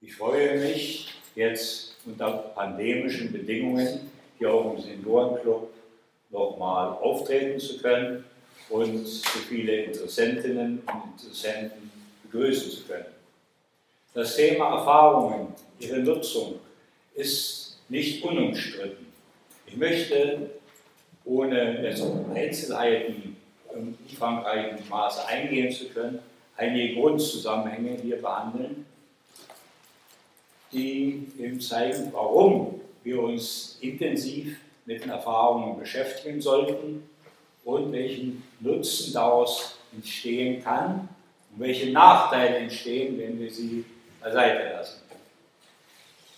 [0.00, 5.72] Ich freue mich jetzt unter pandemischen Bedingungen hier auch im Seniorenclub
[6.30, 8.24] nochmal auftreten zu können
[8.68, 11.90] und so viele Interessentinnen und Interessenten
[12.22, 13.06] begrüßen zu können.
[14.14, 16.60] Das Thema Erfahrungen, ihre Nutzung
[17.16, 19.06] ist nicht unumstritten.
[19.66, 20.50] Ich möchte,
[21.24, 23.36] ohne jetzt auf Einzelheiten
[23.74, 26.20] im umfangreichen Maße eingehen zu können,
[26.56, 28.86] einige Grundzusammenhänge hier behandeln,
[30.72, 37.08] die eben zeigen, warum wir uns intensiv mit den Erfahrungen beschäftigen sollten
[37.64, 41.08] und welchen Nutzen daraus entstehen kann
[41.52, 43.84] und welche Nachteile entstehen, wenn wir sie
[44.20, 45.02] beiseite lassen.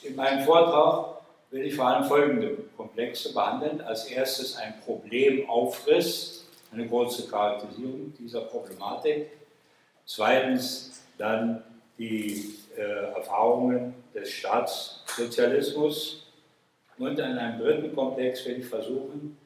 [0.02, 3.80] In meinem Vortrag will ich vor allem folgende Komplexe behandeln.
[3.80, 9.26] Als erstes ein Problemaufriss, eine kurze Charakterisierung dieser Problematik.
[10.06, 11.62] Zweitens dann
[12.00, 16.26] die äh, Erfahrungen des Staatssozialismus.
[16.96, 19.36] Und in einem dritten Komplex werde ich versuchen,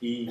[0.00, 0.30] die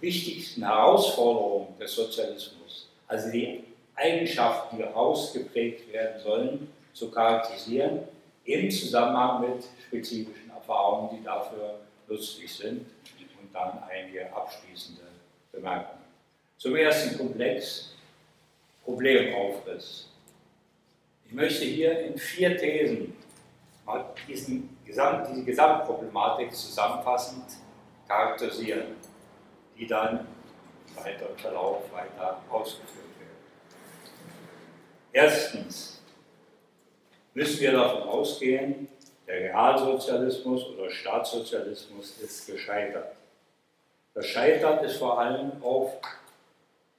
[0.00, 3.64] wichtigsten Herausforderungen des Sozialismus, also die
[3.96, 8.00] Eigenschaften, die ausgeprägt werden sollen, zu charakterisieren,
[8.44, 15.02] im Zusammenhang mit spezifischen Erfahrungen, die dafür nützlich sind, und dann einige abschließende
[15.50, 16.02] Bemerkungen.
[16.58, 17.94] Zum ersten Komplex,
[18.84, 20.11] Problemaufriss.
[21.32, 23.16] Ich möchte hier in vier Thesen
[24.28, 27.44] diesen Gesamt, diese Gesamtproblematik zusammenfassend
[28.06, 28.96] charakterisieren,
[29.78, 30.26] die dann
[30.88, 33.38] im weiteren Verlauf weiter ausgeführt werden.
[35.10, 36.02] Erstens
[37.32, 38.88] müssen wir davon ausgehen,
[39.26, 43.16] der Realsozialismus oder Staatssozialismus ist gescheitert.
[44.12, 45.94] Das Scheitern ist vor allem auf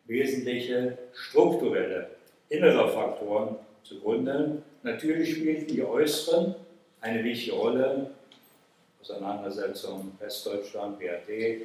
[0.05, 2.09] wesentliche strukturelle,
[2.49, 4.61] innere Faktoren zugrunde.
[4.83, 6.55] Natürlich spielten die äußeren
[7.01, 8.11] eine wichtige Rolle.
[9.01, 11.63] Auseinandersetzung Westdeutschland, BRD,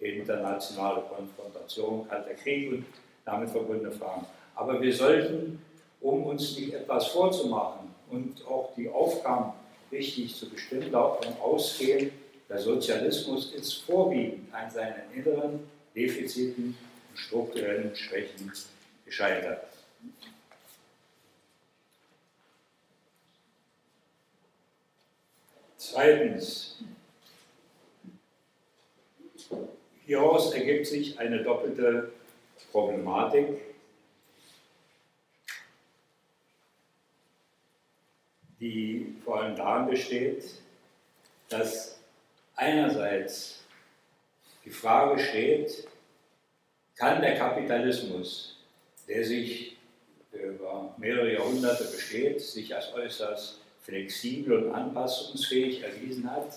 [0.00, 2.86] internationale Konfrontation, Kalter Krieg und
[3.24, 4.24] damit verbundene Fragen.
[4.54, 5.62] Aber wir sollten,
[6.00, 9.52] um uns nicht etwas vorzumachen und auch die Aufgaben
[9.92, 12.10] richtig zu bestimmen, davon ausgehen,
[12.48, 15.60] der Sozialismus ist vorwiegend an seinen inneren
[15.94, 16.76] Defiziten
[17.10, 18.50] und strukturellen Schwächen
[19.04, 19.64] gescheitert.
[25.90, 26.76] Zweitens,
[30.04, 32.12] hieraus ergibt sich eine doppelte
[32.70, 33.62] Problematik.
[38.60, 40.42] die vor allem darin besteht,
[41.48, 42.00] dass
[42.56, 43.62] einerseits
[44.64, 45.86] die Frage steht,
[46.96, 48.56] kann der Kapitalismus,
[49.06, 49.76] der sich
[50.32, 56.52] über mehrere Jahrhunderte besteht, sich als äußerst flexibel und anpassungsfähig erwiesen hat,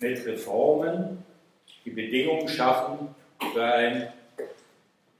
[0.00, 1.24] mit Reformen
[1.84, 3.14] die Bedingungen schaffen
[3.52, 4.12] für eine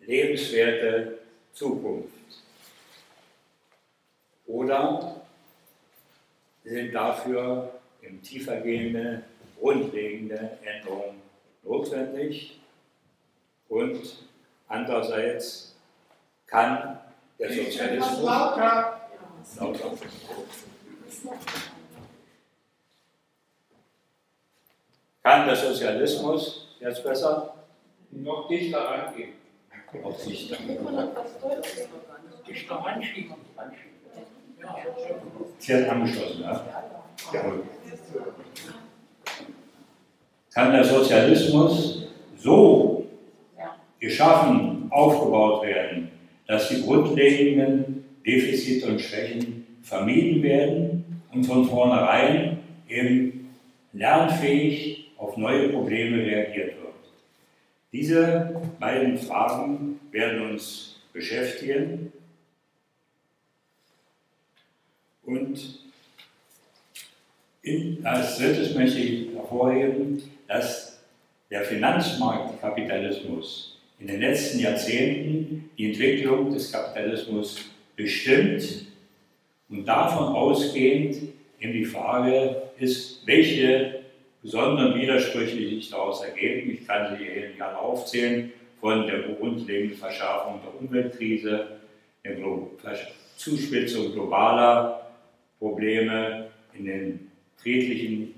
[0.00, 1.18] lebenswerte
[1.52, 2.08] Zukunft.
[4.46, 5.22] Oder
[6.64, 9.22] sind dafür im tiefergehende,
[9.58, 11.22] grundlegende Änderungen
[11.62, 12.58] notwendig
[13.68, 14.00] und
[14.66, 15.76] andererseits
[16.48, 16.98] kann
[17.38, 19.00] der Sozialismus lauter.
[19.56, 19.92] lauter.
[25.22, 27.54] Kann der Sozialismus jetzt besser?
[28.10, 29.32] Noch dichter rangehen.
[30.02, 30.56] Noch dichter.
[32.48, 33.34] Dichter anschieben.
[35.58, 36.66] Sie hat angeschlossen, ja?
[37.32, 37.62] Jawohl.
[40.52, 42.08] Kann der Sozialismus
[42.38, 43.06] so
[43.98, 46.10] geschaffen, aufgebaut werden,
[46.46, 50.99] dass die grundlegenden Defizite und Schwächen vermieden werden
[51.32, 52.58] und von vornherein
[52.88, 53.54] eben
[53.92, 56.80] lernfähig auf neue Probleme reagiert wird.
[57.92, 62.12] Diese beiden Fragen werden uns beschäftigen
[65.24, 65.80] und
[68.04, 70.98] als drittes möchte ich hervorheben, dass
[71.50, 77.58] der Finanzmarktkapitalismus in den letzten Jahrzehnten die Entwicklung des Kapitalismus
[77.96, 78.86] bestimmt
[79.70, 81.16] und davon ausgehend
[81.60, 84.00] eben die Frage ist, welche
[84.42, 86.70] besonderen Widersprüche sich daraus ergeben.
[86.70, 91.66] Ich kann sie hier nicht alle aufzählen, von der grundlegenden Verschärfung der Umweltkrise,
[92.24, 92.36] der
[93.36, 95.10] Zuspitzung globaler
[95.58, 98.34] Probleme in den friedlichen,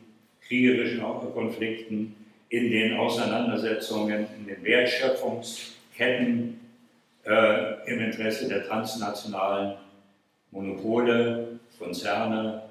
[0.46, 1.02] kriegerischen
[1.32, 2.16] Konflikten,
[2.48, 6.60] in den Auseinandersetzungen, in den Wertschöpfungsketten
[7.24, 9.76] äh, im Interesse der transnationalen
[10.52, 12.62] Monopole Konzerne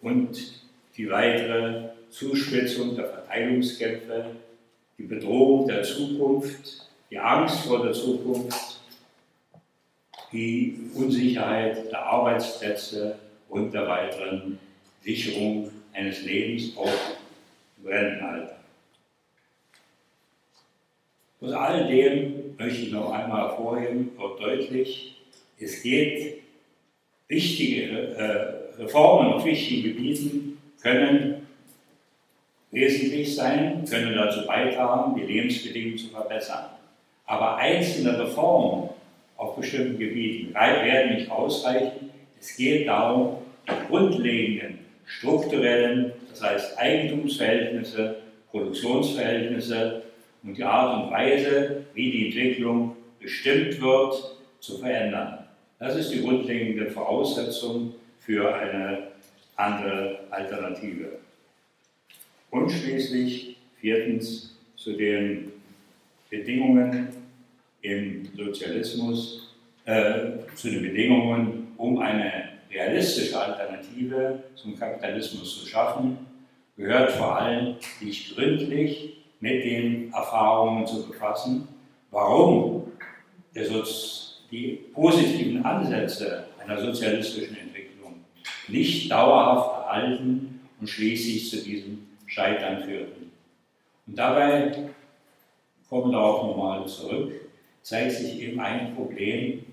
[0.00, 0.62] und
[0.96, 4.30] die weitere Zuspitzung der Verteilungskämpfe,
[4.96, 8.80] die Bedrohung der Zukunft, die Angst vor der Zukunft,
[10.32, 13.18] die Unsicherheit der Arbeitsplätze
[13.48, 14.58] und der weiteren
[15.02, 16.90] Sicherung eines Lebens auch
[17.78, 18.56] im Rentenalter.
[21.40, 25.16] Aus all dem möchte ich noch einmal hervorheben, wird deutlich,
[25.58, 26.45] es geht,
[27.28, 31.46] wichtige äh, Reformen auf wichtigen Gebieten können
[32.70, 36.66] wesentlich sein, können dazu beitragen, die Lebensbedingungen zu verbessern.
[37.24, 38.90] Aber einzelne Reformen
[39.36, 42.10] auf bestimmten Gebieten werden nicht ausreichen.
[42.38, 48.16] Es geht darum, die grundlegenden strukturellen, das heißt Eigentumsverhältnisse,
[48.50, 50.02] Produktionsverhältnisse
[50.42, 55.45] und die Art und Weise, wie die Entwicklung bestimmt wird, zu verändern.
[55.78, 59.08] Das ist die grundlegende Voraussetzung für eine
[59.56, 61.18] andere Alternative.
[62.50, 65.52] Und schließlich viertens zu den
[66.30, 67.08] Bedingungen
[67.82, 76.18] im Sozialismus, äh, zu den Bedingungen, um eine realistische Alternative zum Kapitalismus zu schaffen,
[76.76, 81.68] gehört vor allem, sich gründlich mit den Erfahrungen zu befassen,
[82.10, 82.92] warum
[84.50, 88.24] die positiven Ansätze einer sozialistischen Entwicklung
[88.68, 93.32] nicht dauerhaft erhalten und schließlich zu diesem Scheitern führten.
[94.06, 94.90] Und dabei,
[95.88, 97.32] kommen wir darauf nochmal zurück,
[97.82, 99.64] zeigt sich eben ein Problem,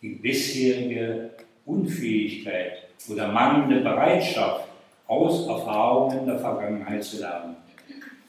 [0.00, 1.30] die bisherige
[1.66, 4.68] Unfähigkeit oder mangelnde Bereitschaft,
[5.06, 7.56] aus Erfahrungen der Vergangenheit zu lernen.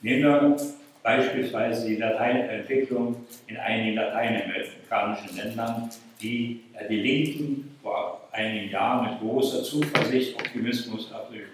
[0.00, 0.56] Nehmen wir
[1.02, 9.62] beispielsweise die Entwicklung in einigen lateinamerikanischen Ländern, die die Linken vor einigen Jahren mit großer
[9.62, 11.46] Zuversicht, Optimismus erfüllte.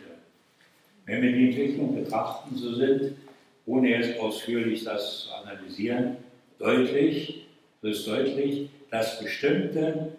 [1.04, 3.12] Wenn wir die Entwicklung betrachten, so sind,
[3.64, 6.16] ohne jetzt ausführlich das zu analysieren,
[6.58, 7.46] deutlich,
[7.82, 10.12] so ist deutlich, dass bestimmte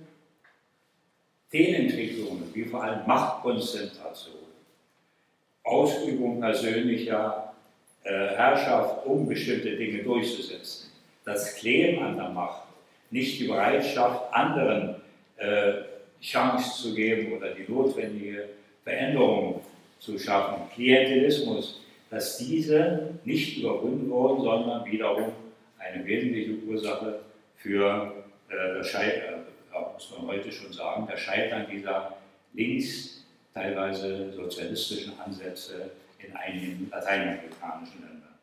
[1.50, 4.36] Fehlentwicklungen, wie vor allem Machtkonzentration,
[5.64, 7.57] Ausübung persönlicher äh,
[8.10, 10.90] Herrschaft, um bestimmte Dinge durchzusetzen,
[11.26, 12.64] das Kleben an der Macht,
[13.12, 14.96] nicht die Bereitschaft, anderen
[15.38, 15.74] äh,
[16.22, 18.50] Chance zu geben oder die notwendige
[18.84, 19.62] Veränderung
[20.00, 25.32] zu schaffen, Klientelismus, dass diese nicht überwunden wurden, sondern wiederum
[25.80, 27.20] eine wesentliche Ursache
[27.58, 28.14] für
[28.50, 29.38] äh, das Scheitern
[29.98, 32.16] muss man heute schon sagen, der Scheitern dieser
[32.54, 35.90] links teilweise sozialistischen Ansätze
[36.20, 38.36] in einigen lateinamerikanischen Ländern.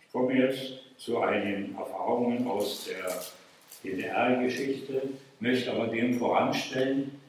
[0.00, 3.22] Ich komme jetzt zu einigen Erfahrungen aus der
[3.82, 5.02] DDR-Geschichte,
[5.40, 7.20] möchte aber dem voranstellen,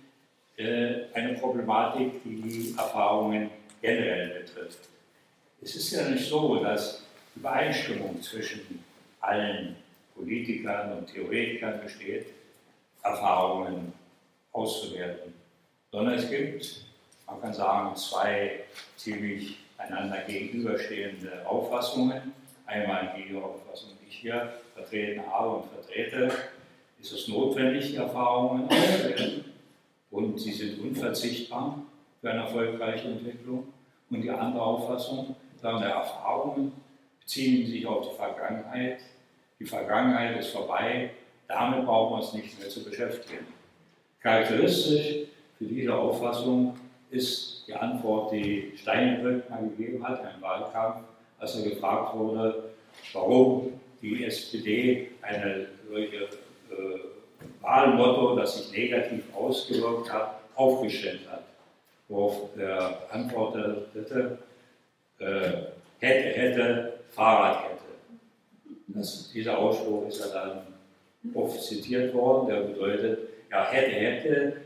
[0.57, 3.50] äh, eine Problematik, die die Erfahrungen
[3.81, 4.89] generell betrifft.
[5.62, 7.04] Es ist ja nicht so, dass
[7.36, 8.84] Übereinstimmung zwischen
[9.22, 9.75] allen
[10.16, 12.28] Politikern und Theoretikern besteht,
[13.03, 13.94] Erfahrungen
[14.51, 15.33] auszuwerten,
[15.91, 16.85] sondern es gibt,
[17.27, 18.61] man kann sagen, zwei
[18.95, 22.33] ziemlich einander gegenüberstehende Auffassungen.
[22.65, 26.31] Einmal die Auffassung, die ich hier vertreten habe und vertrete,
[27.00, 29.45] ist es notwendig, die Erfahrungen auszuwerten
[30.12, 31.81] und sie sind unverzichtbar
[32.22, 33.74] für eine erfolgreiche Entwicklung.
[34.10, 36.72] Und die andere Auffassung, sagen Erfahrungen
[37.19, 39.00] beziehen sich auf die Vergangenheit.
[39.60, 41.12] Die Vergangenheit ist vorbei,
[41.47, 43.45] damit brauchen wir uns nicht mehr zu beschäftigen.
[44.21, 46.77] Charakteristisch für diese Auffassung
[47.12, 51.05] ist die Antwort, die Steinbrück mal gegeben hat im Wahlkampf,
[51.39, 52.71] als er gefragt wurde,
[53.13, 57.00] warum die SPD eine solche äh,
[57.62, 61.43] Wahlmotto, das sich negativ ausgewirkt hat, aufgestellt hat.
[62.07, 64.38] Worauf er antwortete,
[65.19, 65.25] äh,
[66.00, 67.83] hätte, hätte, Fahrradkette.
[68.88, 70.73] Das, dieser Ausspruch ist ja dann
[71.34, 74.58] oft zitiert worden, der bedeutet, ja, hätte, hätte,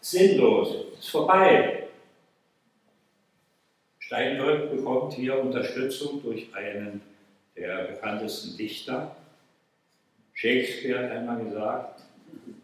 [0.00, 1.84] sinnlos, ist vorbei.
[3.98, 7.00] Steinbrück bekommt hier Unterstützung durch einen
[7.56, 9.16] der bekanntesten Dichter.
[10.34, 12.02] Shakespeare hat einmal gesagt,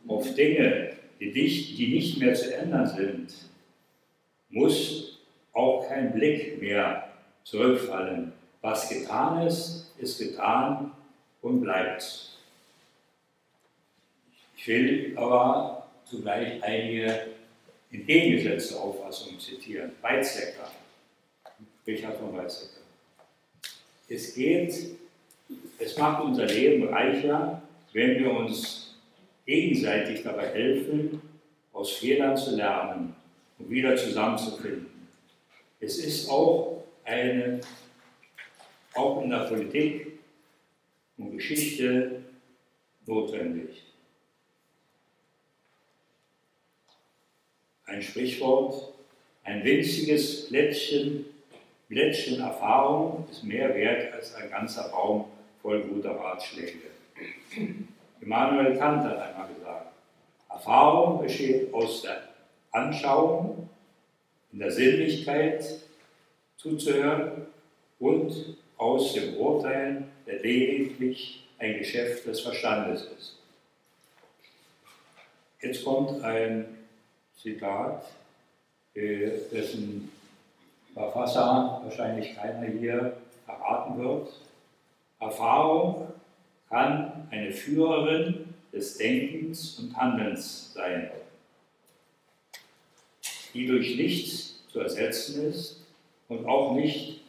[0.07, 3.35] auf Dinge, die, nicht, die nicht mehr zu ändern sind,
[4.51, 5.21] muss
[5.53, 7.09] auch kein Blick mehr
[7.45, 8.33] zurückfallen.
[8.63, 10.93] Was getan ist, ist getan
[11.43, 12.28] und bleibt.
[14.69, 17.29] Ich will aber zugleich einige
[17.91, 19.93] entgegengesetzte Auffassungen zitieren.
[20.03, 20.71] Weizsäcker,
[21.87, 22.83] Richard von Weizsäcker.
[24.11, 24.75] Es geht,
[25.79, 27.63] es macht unser Leben reicher,
[27.95, 28.95] wenn wir uns
[29.47, 31.23] gegenseitig dabei helfen,
[31.73, 33.17] aus Fehlern zu lernen
[33.59, 35.09] und wieder zusammenzufinden.
[35.81, 37.63] Es ist auch eine,
[38.93, 40.19] auch in der Politik
[41.17, 42.23] und Geschichte
[43.07, 43.88] notwendig.
[47.89, 48.93] Ein Sprichwort,
[49.45, 51.25] ein winziges Blättchen,
[51.89, 55.25] Blättchen Erfahrung ist mehr wert als ein ganzer Baum
[55.63, 56.91] voll guter Ratschläge.
[58.21, 59.87] Immanuel Kant hat einmal gesagt,
[60.51, 62.29] Erfahrung besteht aus der
[62.73, 63.71] Anschauung,
[64.53, 65.65] in der Sinnlichkeit
[66.59, 67.47] zuzuhören
[67.99, 73.39] und aus dem Urteilen, der lediglich ein Geschäft des Verstandes ist.
[75.63, 76.78] Jetzt kommt ein
[77.41, 78.05] Zitat,
[78.95, 80.11] äh, dessen
[80.93, 84.29] Verfasser wahrscheinlich keiner hier verraten wird.
[85.21, 86.09] Erfahrung
[86.69, 91.11] kann eine Führerin des Denkens und Handelns sein,
[93.55, 95.81] die durch nichts zu ersetzen ist
[96.29, 97.21] und auch nicht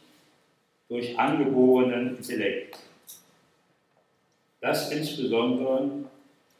[0.88, 2.78] durch angeborenen Intellekt.
[4.60, 5.90] Das insbesondere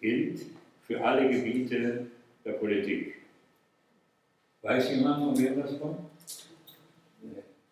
[0.01, 0.41] gilt
[0.87, 2.07] für alle Gebiete
[2.45, 3.20] der Politik.
[4.63, 6.01] Weiß jemand, von wem das kommt?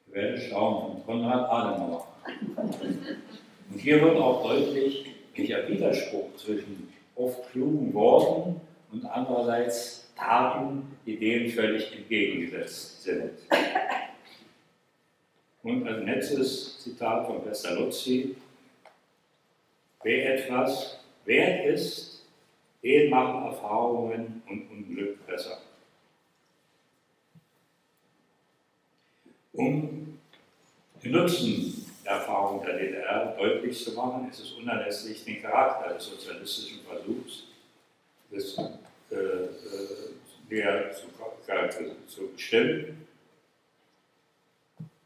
[0.06, 2.06] Wir werden schauen, von Konrad Adenauer.
[3.70, 11.18] Und hier wird auch deutlich, welcher Widerspruch zwischen oft klugen Worten und andererseits Taten, die
[11.18, 13.32] dem völlig entgegengesetzt sind.
[15.62, 18.34] Und ein letztes Zitat von Pestalozzi.
[20.02, 22.24] Wer etwas wert ist,
[22.82, 25.58] den machen Erfahrungen und Unglück besser.
[29.58, 30.18] Um
[31.02, 36.06] den Nutzen der Erfahrung der DDR deutlich zu machen, ist es unerlässlich, den Charakter des
[36.06, 37.42] sozialistischen Versuchs
[38.30, 39.48] des, äh, äh,
[40.48, 41.06] der zu,
[42.06, 43.04] zu bestimmen.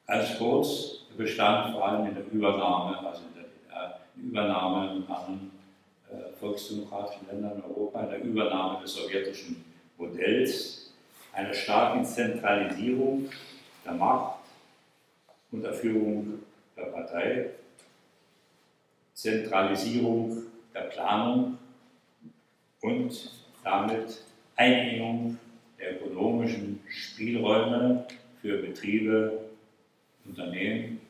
[0.07, 5.51] Ganz kurz, bestand vor allem in der Übernahme, also in der DDR, Übernahme in anderen
[6.11, 9.65] äh, volksdemokratischen Ländern in Europa, in der Übernahme des sowjetischen
[9.97, 10.93] Modells,
[11.33, 13.31] einer starken Zentralisierung
[13.85, 14.32] der Macht
[15.53, 16.41] unter Führung
[16.77, 17.51] der Partei,
[19.13, 20.43] Zentralisierung
[20.75, 21.59] der Planung
[22.81, 23.31] und
[23.63, 24.23] damit
[24.57, 25.39] Einengung
[25.79, 28.07] der ökonomischen Spielräume
[28.41, 29.41] für Betriebe,
[30.25, 31.01] Unternehmen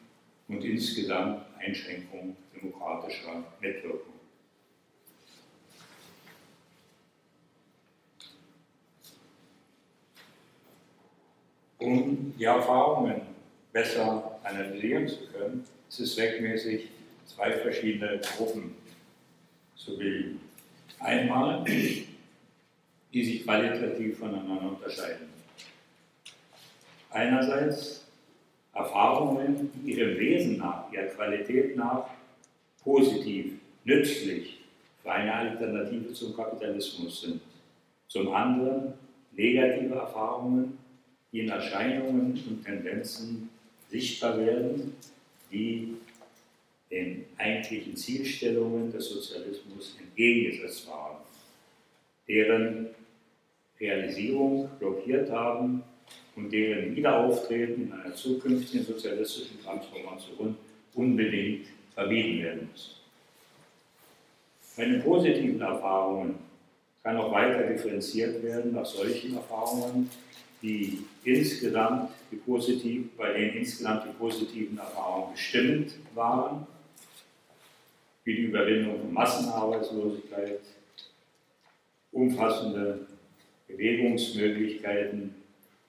[0.48, 4.12] und insgesamt Einschränkung demokratischer Mitwirkung.
[11.78, 13.22] Um die Erfahrungen
[13.72, 16.88] besser analysieren zu können, ist es zweckmäßig,
[17.26, 18.74] zwei verschiedene Gruppen
[19.76, 20.40] zu bilden.
[21.00, 25.28] Einmal, die sich qualitativ voneinander unterscheiden.
[27.10, 28.06] Einerseits
[28.74, 32.06] Erfahrungen, die ihrem Wesen nach, ihrer Qualität nach
[32.82, 34.60] positiv, nützlich
[35.02, 37.40] für eine Alternative zum Kapitalismus sind.
[38.08, 38.94] Zum anderen
[39.32, 40.78] negative Erfahrungen,
[41.32, 43.50] die in Erscheinungen und Tendenzen
[43.92, 44.94] sichtbar werden,
[45.52, 45.94] die
[46.90, 51.18] den eigentlichen Zielstellungen des Sozialismus entgegengesetzt waren,
[52.26, 52.88] deren
[53.78, 55.82] Realisierung blockiert haben
[56.36, 60.56] und deren Wiederauftreten in einer zukünftigen sozialistischen Transformation
[60.94, 63.00] unbedingt vermieden werden muss.
[64.76, 66.36] Bei den positiven Erfahrungen
[67.02, 70.08] kann auch weiter differenziert werden nach solchen Erfahrungen,
[70.62, 76.66] die insgesamt die positiv, bei denen insgesamt die positiven Erfahrungen bestimmt waren,
[78.24, 80.60] wie die Überwindung von Massenarbeitslosigkeit,
[82.12, 83.06] umfassende
[83.66, 85.34] Bewegungsmöglichkeiten,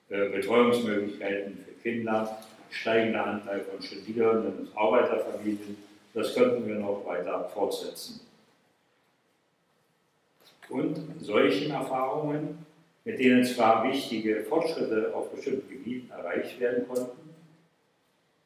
[0.08, 2.38] äh, Betreuungsmöglichkeiten für Kinder,
[2.70, 5.76] steigender Anteil von Studierenden und Arbeiterfamilien.
[6.12, 8.20] Das könnten wir noch weiter fortsetzen.
[10.68, 12.66] Und solchen Erfahrungen
[13.04, 17.34] mit denen zwar wichtige Fortschritte auf bestimmten Gebieten erreicht werden konnten,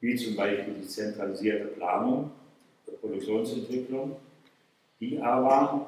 [0.01, 2.31] wie zum Beispiel die zentralisierte Planung
[2.87, 4.17] der Produktionsentwicklung,
[5.01, 5.87] die aber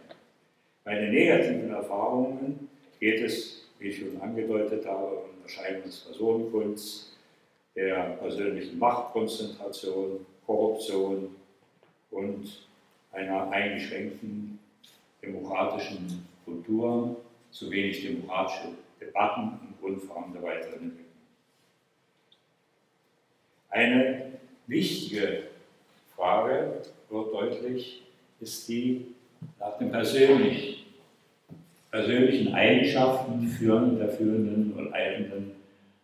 [0.85, 2.69] Bei den negativen Erfahrungen
[3.01, 7.17] geht es, wie ich schon angedeutet habe, um Erscheinung des Personenkults,
[7.75, 11.37] der persönlichen Machtkonzentration, Korruption
[12.11, 12.67] und
[13.13, 14.59] einer eingeschränkten
[15.23, 17.17] demokratischen Kultur,
[17.51, 18.69] zu wenig demokratische
[19.01, 21.08] Debatten und Grundfragen der weiteren Entwicklung.
[23.71, 24.33] Eine
[24.67, 25.45] wichtige
[26.17, 28.03] Frage wird deutlich,
[28.41, 29.07] ist die
[29.59, 30.85] nach den persönlichen,
[31.91, 35.53] persönlichen Eigenschaften führenden, der führenden und leitenden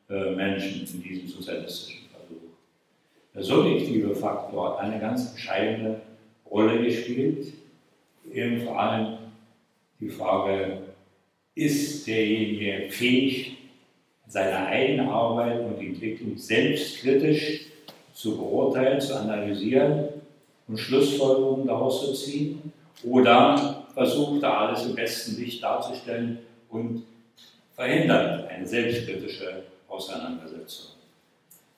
[0.08, 2.42] äh, Menschen in diesem sozialistischen Versuch.
[3.34, 6.00] Der subjektive Faktor hat eine ganz entscheidende
[6.50, 7.52] Rolle gespielt,
[8.32, 9.18] eben vor allem
[10.00, 10.78] die Frage,
[11.54, 13.53] ist derjenige fähig,
[14.34, 17.66] seine eigene Arbeit und Entwicklung selbstkritisch
[18.12, 20.08] zu beurteilen, zu analysieren
[20.66, 22.72] und Schlussfolgerungen daraus zu ziehen?
[23.04, 27.04] Oder versucht er alles im besten Licht darzustellen und
[27.76, 30.96] verhindert eine selbstkritische Auseinandersetzung?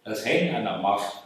[0.02, 1.25] Das Hängen an der Macht,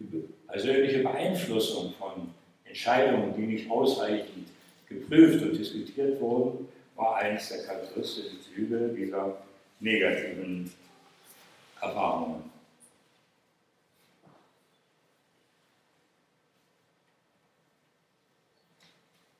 [0.00, 2.28] die persönliche Beeinflussung von
[2.64, 4.48] Entscheidungen, die nicht ausreichend
[4.88, 9.36] geprüft und diskutiert wurden, war eines der charakteristischen Züge dieser
[9.82, 10.72] negativen
[11.80, 12.50] Erfahrungen.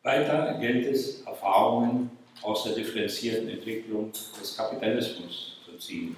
[0.03, 2.11] Weiter gilt es, Erfahrungen
[2.43, 6.17] aus der differenzierten Entwicklung des Kapitalismus zu ziehen.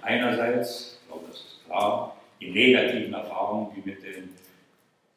[0.00, 4.30] Einerseits, ich glaube, das ist klar, die negativen Erfahrungen, die mit dem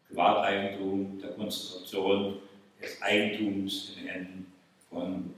[0.09, 2.39] Privateigentum, der Konzentration
[2.81, 4.53] des Eigentums in den Händen
[4.89, 5.33] von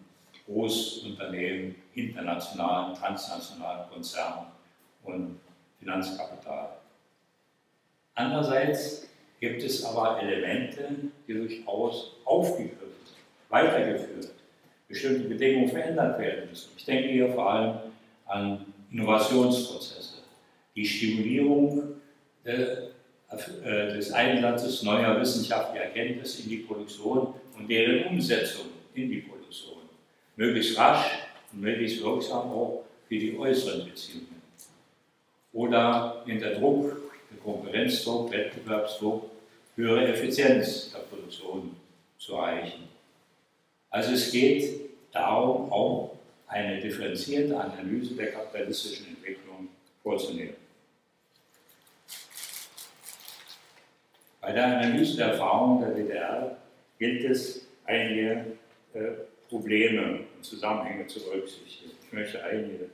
[0.47, 4.47] Großunternehmen, internationalen, transnationalen Konzernen
[5.03, 5.39] und
[5.79, 6.69] Finanzkapital.
[8.15, 9.07] Andererseits
[9.39, 10.87] gibt es aber Elemente,
[11.27, 12.77] die durchaus aufgegriffen,
[13.49, 14.31] weitergeführt,
[14.87, 16.71] bestimmte Bedingungen verändert werden müssen.
[16.77, 17.75] Ich denke hier vor allem
[18.25, 20.19] an Innovationsprozesse,
[20.75, 21.95] die Stimulierung
[22.43, 22.65] äh,
[23.63, 29.77] des Einsatzes neuer wissenschaftlicher Erkenntnisse in die Produktion und deren Umsetzung in die Produktion
[30.35, 31.05] möglichst rasch
[31.51, 34.41] und möglichst wirksam auch für die äußeren Beziehungen.
[35.53, 36.95] Oder in der Druck,
[37.29, 39.29] der Konkurrenzdruck, Wettbewerbsdruck,
[39.75, 41.75] höhere Effizienz der Produktion
[42.17, 42.87] zu erreichen.
[43.89, 49.69] Also es geht darum, auch eine differenzierte Analyse der kapitalistischen Entwicklung
[50.03, 50.55] vorzunehmen.
[54.39, 56.57] Bei der Analyse der Erfahrungen der DDR
[56.97, 58.45] gilt es, einige
[58.93, 59.11] äh,
[59.49, 61.91] Probleme Zusammenhänge zu berücksichtigen.
[62.05, 62.89] Ich möchte einige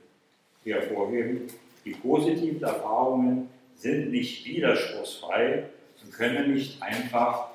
[0.64, 1.48] hervorheben.
[1.84, 5.64] Die positiven Erfahrungen sind nicht widerspruchsfrei
[6.02, 7.50] und können nicht einfach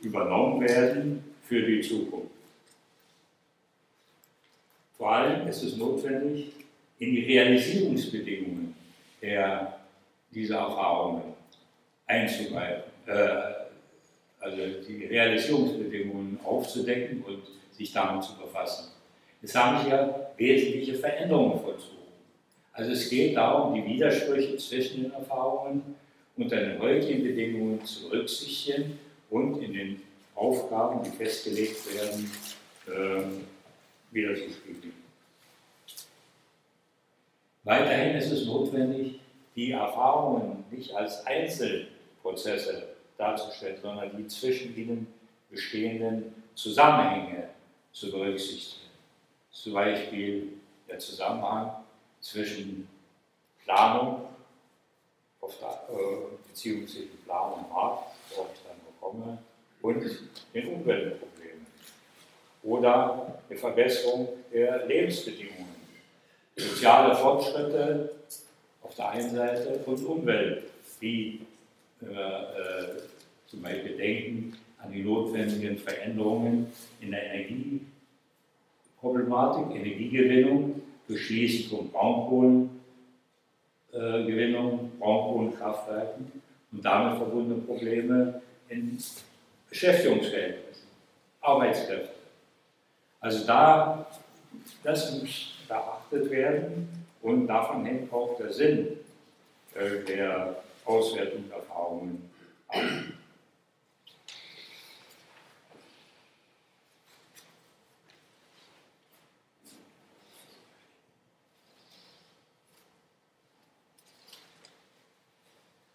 [0.00, 2.30] übernommen werden für die Zukunft.
[4.96, 6.52] Vor allem ist es notwendig,
[6.98, 8.74] in die Realisierungsbedingungen
[9.20, 9.80] der,
[10.30, 11.34] dieser Erfahrungen
[12.06, 13.38] einzugreifen, äh,
[14.40, 14.56] also
[14.88, 18.93] die Realisierungsbedingungen aufzudecken und sich damit zu befassen.
[19.44, 21.98] Jetzt haben ja wesentliche Veränderungen vollzogen.
[22.72, 25.96] Also es geht darum, die Widersprüche zwischen den Erfahrungen
[26.34, 30.02] unter den heutigen Bedingungen zu berücksichtigen und in den
[30.34, 32.30] Aufgaben, die festgelegt werden,
[32.86, 34.94] äh, wiederzuspiegeln.
[37.64, 39.20] Weiterhin ist es notwendig,
[39.54, 45.06] die Erfahrungen nicht als Einzelprozesse darzustellen, sondern die zwischen ihnen
[45.50, 47.50] bestehenden Zusammenhänge
[47.92, 48.83] zu berücksichtigen.
[49.54, 50.52] Zum Beispiel
[50.88, 51.70] der Zusammenhang
[52.20, 52.88] zwischen
[53.64, 54.28] Planung
[55.40, 59.38] auf der äh, Beziehung zwischen Planung und Markt, worauf ich dann noch komme,
[59.80, 60.02] und
[60.54, 61.66] den Umweltproblemen.
[62.62, 65.74] Oder die Verbesserung der Lebensbedingungen.
[66.56, 68.12] Soziale Fortschritte
[68.82, 70.64] auf der einen Seite und Umwelt,
[71.00, 71.40] wie
[72.02, 73.02] äh, äh,
[73.46, 77.32] zum Beispiel denken an die notwendigen Veränderungen in der
[79.04, 82.70] Energieproblematik, Energiegewinnung, durch Schließen von Braunkohlengewinnung,
[83.92, 86.32] äh, Braunkohlenkraftwerken
[86.72, 88.98] und damit verbundene Probleme in
[89.68, 90.88] Beschäftigungsverhältnissen,
[91.40, 92.14] Arbeitskräfte.
[93.20, 94.06] Also da,
[94.82, 96.88] das muss beachtet werden
[97.22, 98.98] Und davon hängt auch der Sinn
[99.74, 102.30] äh, der Auswertung der Erfahrungen
[102.68, 102.80] ab.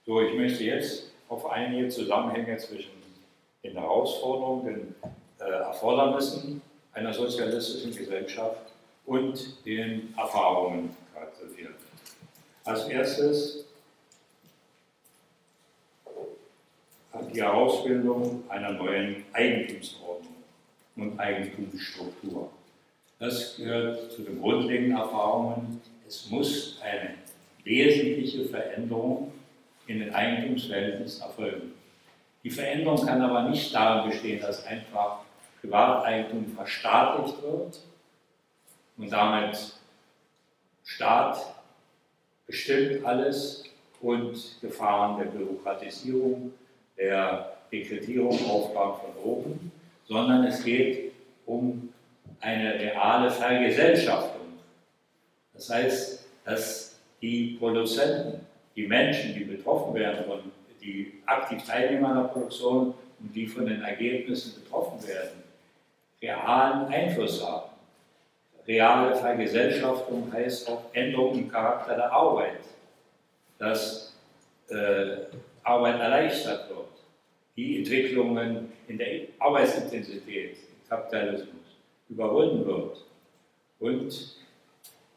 [0.09, 2.93] So, ich möchte jetzt auf einige Zusammenhänge zwischen
[3.63, 4.95] den Herausforderungen, den
[5.39, 8.73] äh, Erfordernissen einer sozialistischen Gesellschaft
[9.05, 11.75] und den Erfahrungen charakterisieren.
[12.63, 13.65] Als erstes
[17.31, 20.37] die Herausbildung einer neuen Eigentumsordnung
[20.95, 22.49] und Eigentumsstruktur.
[23.19, 25.79] Das gehört zu den grundlegenden Erfahrungen.
[26.07, 27.13] Es muss eine
[27.63, 29.33] wesentliche Veränderung
[29.89, 31.73] in den Eigentumsverhältnissen erfolgen.
[32.43, 35.21] Die Veränderung kann aber nicht darin bestehen, dass einfach
[35.61, 37.79] Privateigentum verstaatlicht wird
[38.97, 39.57] und damit
[40.83, 41.37] Staat
[42.45, 43.63] bestimmt alles
[44.01, 46.53] und Gefahren der Bürokratisierung,
[46.97, 49.71] der Dekretierung, Aufgaben von oben,
[50.07, 51.13] sondern es geht
[51.45, 51.93] um
[52.39, 54.47] eine reale Vergesellschaftung.
[55.53, 58.38] Das heißt, dass die Produzenten
[58.79, 60.39] die Menschen, die betroffen werden von,
[60.81, 65.43] die aktiv teilnehmen an der Produktion und die von den Ergebnissen betroffen werden,
[66.21, 67.71] realen Einfluss haben.
[68.65, 72.61] Reale Vergesellschaftung heißt auch Änderung im Charakter der Arbeit,
[73.57, 74.15] dass
[74.69, 75.25] äh,
[75.63, 76.87] Arbeit erleichtert wird,
[77.57, 81.49] die Entwicklungen in der Arbeitsintensität im Kapitalismus
[82.07, 83.05] überwunden wird
[83.79, 84.37] und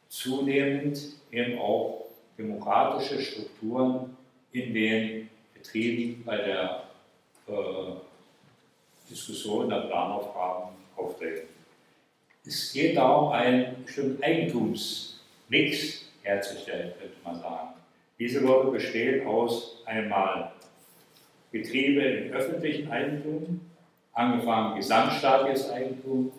[0.09, 0.98] zunehmend
[1.31, 2.01] eben auch
[2.38, 4.16] demokratische Strukturen
[4.52, 6.84] in den Betrieben bei der
[7.46, 7.52] äh,
[9.08, 11.48] Diskussion der Planaufgaben auftreten.
[12.44, 17.68] Es geht darum, einen bestimmten Eigentumsmix herzustellen, könnte man sagen.
[18.18, 20.52] Diese würde bestehen aus einmal
[21.50, 23.60] Betriebe im öffentlichen Eigentum,
[24.12, 26.32] angefangen gesamtstaatliches Eigentum,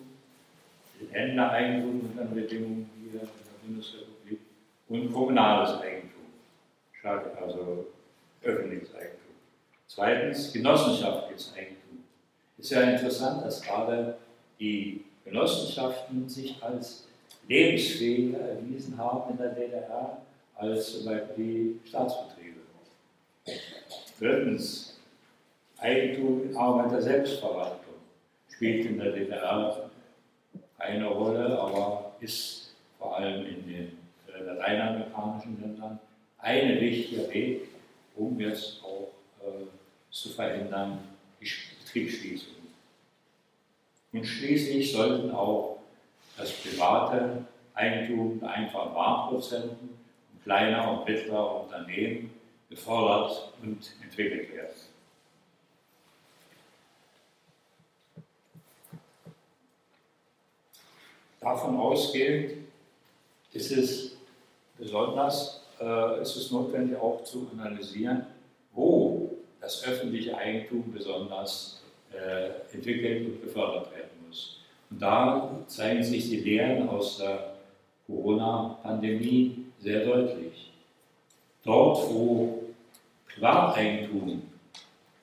[1.12, 3.28] Ländereigentum unter Bedingungen hier in der
[3.66, 4.13] Bundesrepublik
[4.94, 6.22] und kommunales Eigentum,
[7.02, 7.86] also
[8.42, 9.34] öffentliches Eigentum.
[9.88, 12.04] Zweitens genossenschaftliches Eigentum.
[12.58, 14.16] Ist ja interessant, dass gerade
[14.60, 17.08] die Genossenschaften sich als
[17.48, 20.18] lebensfähiger erwiesen haben in der DDR
[20.54, 22.60] als zum Beispiel die Staatsbetriebe.
[24.20, 24.96] Drittens,
[25.78, 27.94] Eigentum in Arbeiter Selbstverwaltung
[28.48, 29.90] spielt in der DDR
[30.78, 33.93] keine Rolle, aber ist vor allem in den
[34.64, 35.98] lateinamerikanischen Ländern
[36.38, 37.68] ein wichtiger Weg,
[38.16, 39.66] um jetzt auch äh,
[40.10, 40.98] zu verhindern,
[41.40, 41.50] die
[41.82, 42.54] Betriebsschließung.
[44.12, 45.78] Und schließlich sollten auch
[46.36, 52.30] das private Eigentum der einfachen Warenproduzenten und kleiner und mittlerer Unternehmen
[52.68, 54.74] gefördert und entwickelt werden.
[61.40, 62.52] Davon ausgehend
[63.52, 64.13] ist es
[64.84, 68.26] besonders äh, ist es notwendig auch zu analysieren,
[68.72, 74.60] wo das öffentliche Eigentum besonders äh, entwickelt und gefördert werden muss.
[74.90, 77.54] Und da zeigen sich die Lehren aus der
[78.06, 80.70] Corona-Pandemie sehr deutlich.
[81.64, 82.64] Dort, wo
[83.26, 84.42] Privateigentum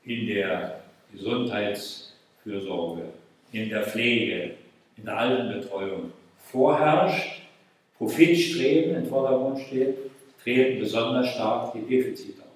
[0.04, 0.82] in der
[1.13, 3.04] Gesundheitsfürsorge,
[3.52, 4.56] in der Pflege,
[4.97, 7.40] in der Altenbetreuung vorherrscht,
[8.02, 9.96] Profitstreben im Vordergrund steht,
[10.44, 12.48] treten besonders stark die Defizite auf.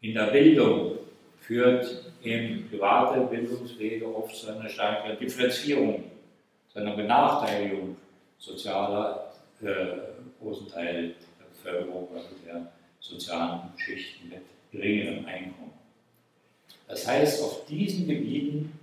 [0.00, 0.98] In der Bildung
[1.40, 6.04] führt eben private Bildungswege oft zu einer stärkeren Differenzierung,
[6.72, 7.96] zu einer Benachteiligung
[8.38, 9.32] sozialer
[9.62, 9.66] äh,
[10.40, 15.72] großen Teil der Bevölkerung, also der sozialen Schichten mit geringerem Einkommen.
[16.86, 18.78] Das heißt, auf diesen Gebieten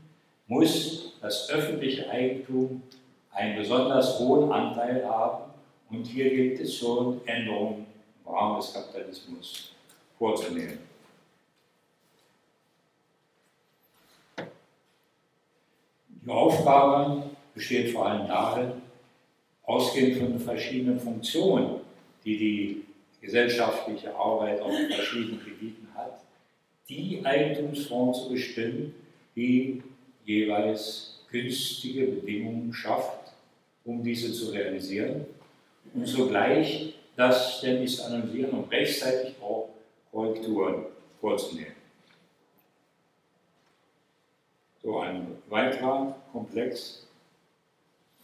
[0.47, 2.81] muss das öffentliche Eigentum
[3.35, 5.43] einen besonders hohen Anteil haben
[5.89, 7.85] und hier gilt es schon, Änderungen
[8.25, 9.71] im Rahmen des Kapitalismus
[10.17, 10.79] vorzunehmen.
[16.07, 18.71] Die Aufgabe besteht vor allem darin,
[19.63, 21.81] ausgehend von den verschiedenen Funktionen,
[22.23, 22.85] die die
[23.21, 26.21] gesellschaftliche Arbeit auf den verschiedenen Gebieten hat,
[26.87, 28.95] die Eigentumsform zu bestimmen,
[29.35, 29.83] die
[30.25, 33.24] jeweils günstige Bedingungen schafft,
[33.85, 35.25] um diese zu realisieren
[35.93, 39.69] und sogleich das ständig zu analysieren und rechtzeitig auch
[40.11, 40.85] Korrekturen
[41.21, 41.75] vorzunehmen.
[44.81, 47.07] So ein weiterer Komplex,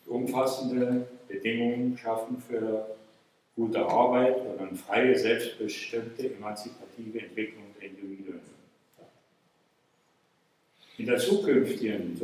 [0.05, 2.95] umfassende Bedingungen schaffen für
[3.55, 8.20] gute Arbeit und eine freie, selbstbestimmte, emanzipative Entwicklung der Individuen.
[11.01, 12.15] In, der zukünftigen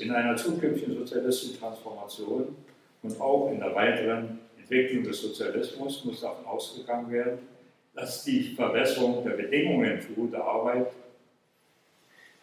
[0.00, 2.56] in einer zukünftigen sozialistischen Transformation
[3.04, 7.38] und auch in der weiteren Entwicklung des Sozialismus muss davon ausgegangen werden,
[7.94, 10.88] dass die Verbesserung der Bedingungen für gute Arbeit,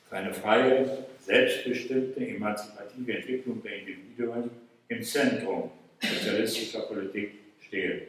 [0.07, 4.49] für eine freie, selbstbestimmte, emanzipative Entwicklung der Individuen
[4.87, 8.07] im Zentrum sozialistischer Politik steht.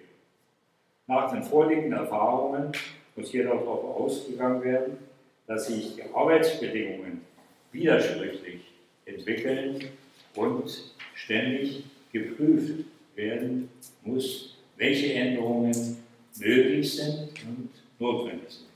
[1.08, 2.70] Nach den vorliegenden Erfahrungen
[3.16, 4.98] muss hier darauf ausgegangen werden,
[5.48, 7.26] dass sich die Arbeitsbedingungen
[7.76, 8.62] widersprüchlich
[9.04, 9.90] entwickeln
[10.34, 12.84] und ständig geprüft
[13.14, 13.68] werden
[14.02, 15.98] muss, welche Änderungen
[16.38, 18.66] möglich sind und notwendig sind.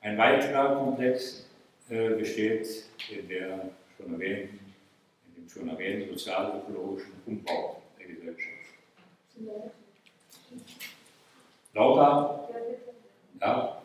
[0.00, 1.46] Ein weiterer Komplex
[1.88, 4.60] äh, besteht in, der schon erwähnten,
[5.26, 8.52] in dem schon erwähnten sozial-ökologischen Umbau der Gesellschaft.
[11.74, 12.48] Lauter?
[13.40, 13.82] Ja.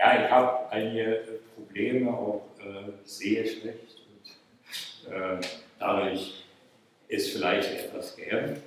[0.00, 5.38] Ja, ich habe einige Probleme, auch äh, sehe schlecht und äh,
[5.78, 6.44] dadurch
[7.08, 8.60] ist vielleicht etwas gehemmt.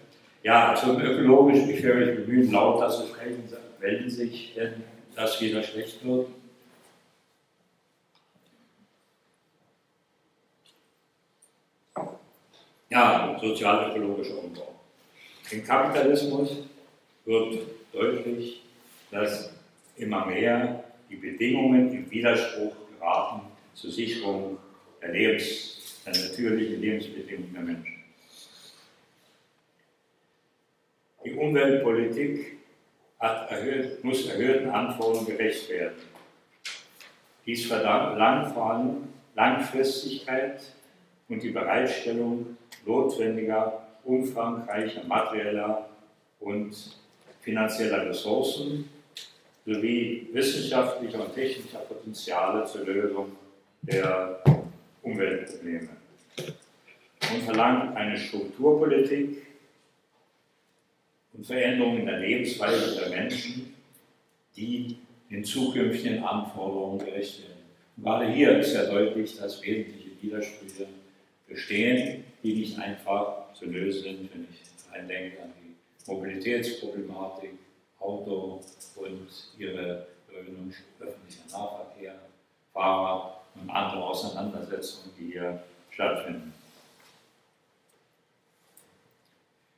[0.43, 4.83] Ja, zum ökologischen, ich werde mich bemühen, lauter zu sprechen, wenn sich denn
[5.15, 6.27] das wieder schlecht wird.
[12.91, 14.75] Ja, sozial-ökologischer Umbau.
[15.49, 16.57] Im Kapitalismus
[17.25, 17.57] wird
[17.91, 18.61] deutlich,
[19.09, 19.51] dass
[19.97, 20.82] immer mehr
[21.13, 23.41] die Bedingungen im Widerspruch geraten
[23.75, 24.57] zur Sicherung
[25.01, 27.93] der, Lebens-, der natürlichen Lebensbedingungen der Menschen.
[31.23, 32.57] Die Umweltpolitik
[33.19, 36.01] erhöht, muss erhöhten Anforderungen gerecht werden.
[37.45, 40.61] Dies vor allem Langfristigkeit
[41.29, 45.89] und die Bereitstellung notwendiger, umfangreicher materieller
[46.39, 46.75] und
[47.41, 48.89] finanzieller Ressourcen
[49.65, 53.31] sowie wissenschaftlicher und technischer Potenziale zur Lösung
[53.81, 54.43] der
[55.01, 55.89] Umweltprobleme
[57.33, 59.45] und verlangt eine Strukturpolitik
[61.33, 63.73] und Veränderungen in der Lebensweise der Menschen,
[64.55, 64.97] die
[65.29, 67.63] den zukünftigen Anforderungen gerecht werden.
[67.97, 70.87] Und gerade hier ist ja deutlich, dass wesentliche Widersprüche
[71.47, 77.51] bestehen, die nicht einfach zu lösen sind, wenn ich rein denke an die Mobilitätsproblematik,
[78.03, 78.61] Auto
[78.95, 82.13] und ihre Lösung öffentlicher Nahverkehr,
[82.73, 86.53] Fahrrad und andere Auseinandersetzungen, die hier stattfinden.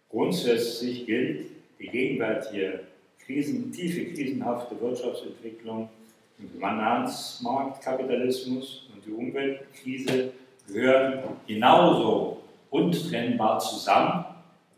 [0.09, 2.81] Grundsätzlich gilt, die gegenwärtige
[3.19, 5.89] Krisen, tiefe krisenhafte Wirtschaftsentwicklung
[6.39, 10.31] im Finanzmarktkapitalismus und die Umweltkrise
[10.67, 14.25] gehören genauso untrennbar zusammen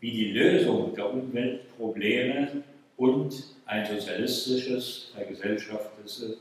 [0.00, 2.62] wie die Lösung der Umweltprobleme
[2.98, 3.32] und
[3.64, 6.34] ein sozialistisches, vergesellschaftetes,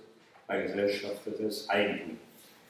[1.70, 2.17] Eigentum.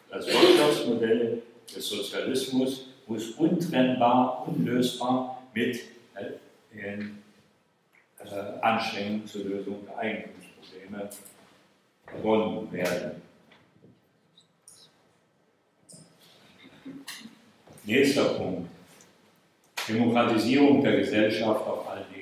[0.09, 1.41] Das Wirtschaftsmodell
[1.75, 5.81] des Sozialismus muss untrennbar, unlösbar mit
[6.71, 7.17] in
[8.19, 11.09] äh, Anstrengungen zur Lösung der Eigentumsprobleme
[12.05, 13.21] verbunden werden.
[17.83, 18.69] Nächster Punkt.
[19.87, 22.16] Demokratisierung der Gesellschaft auf allen Ebenen.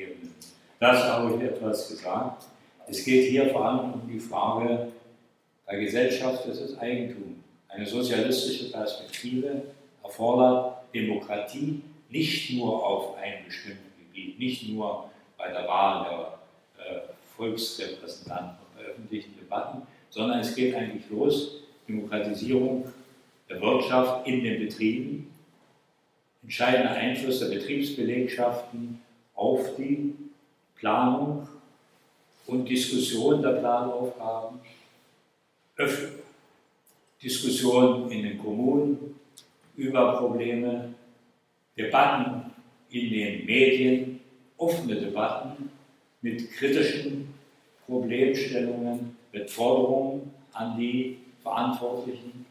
[0.85, 2.43] Das habe ich etwas gesagt.
[2.87, 4.91] Es geht hier vor allem um die Frage,
[5.65, 7.43] bei Gesellschaft ist es Eigentum.
[7.67, 9.63] Eine sozialistische Perspektive
[10.03, 16.37] erfordert Demokratie nicht nur auf einem bestimmten Gebiet, nicht nur bei der Wahl
[16.77, 16.99] der äh,
[17.35, 22.85] Volksrepräsentanten und öffentlichen Debatten, sondern es geht eigentlich los, Demokratisierung
[23.49, 25.33] der Wirtschaft in den Betrieben,
[26.43, 29.01] entscheidender Einfluss der Betriebsbelegschaften
[29.33, 30.13] auf die
[30.79, 31.47] Planung
[32.47, 34.59] und Diskussion der Planaufgaben,
[37.21, 39.19] Diskussion in den Kommunen
[39.75, 40.93] über Probleme,
[41.77, 42.51] Debatten
[42.89, 44.19] in den Medien,
[44.57, 45.69] offene Debatten
[46.21, 47.33] mit kritischen
[47.85, 52.45] Problemstellungen, mit Forderungen an die Verantwortlichen.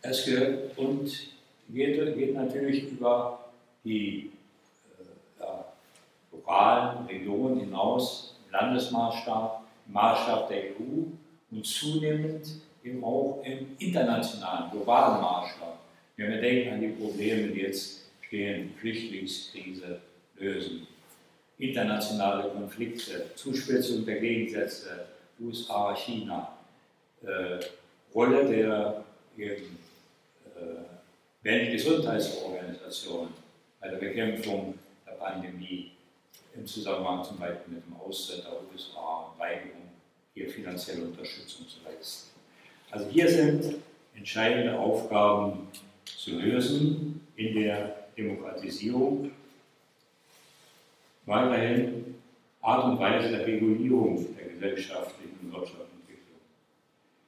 [0.00, 1.10] Es gehört und
[1.68, 3.50] geht, geht natürlich über
[3.84, 4.31] die
[6.42, 11.04] lokalen Regionen hinaus, im Landesmaßstab, im Maßstab der EU
[11.50, 12.46] und zunehmend
[12.84, 15.78] eben auch im internationalen, globalen Maßstab.
[16.16, 20.00] Wenn wir denken an die Probleme, die jetzt stehen, Flüchtlingskrise
[20.36, 20.86] lösen,
[21.58, 25.06] internationale Konflikte, Zuspitzung der Gegensätze,
[25.40, 26.56] USA, China,
[27.22, 27.60] äh,
[28.14, 29.04] Rolle der
[29.38, 29.78] eben,
[30.56, 30.82] äh,
[31.42, 33.28] Weltgesundheitsorganisation
[33.80, 35.91] bei der Bekämpfung der Pandemie,
[36.54, 39.88] im Zusammenhang zum Beispiel mit dem Austritt der USA Weigerung,
[40.34, 42.30] hier finanzielle Unterstützung zu leisten.
[42.90, 43.76] Also hier sind
[44.14, 45.68] entscheidende Aufgaben
[46.04, 49.30] zu lösen in der Demokratisierung.
[51.24, 52.14] Weiterhin
[52.60, 56.40] Art und Weise der Regulierung der gesellschaftlichen und Wirtschaftsentwicklung.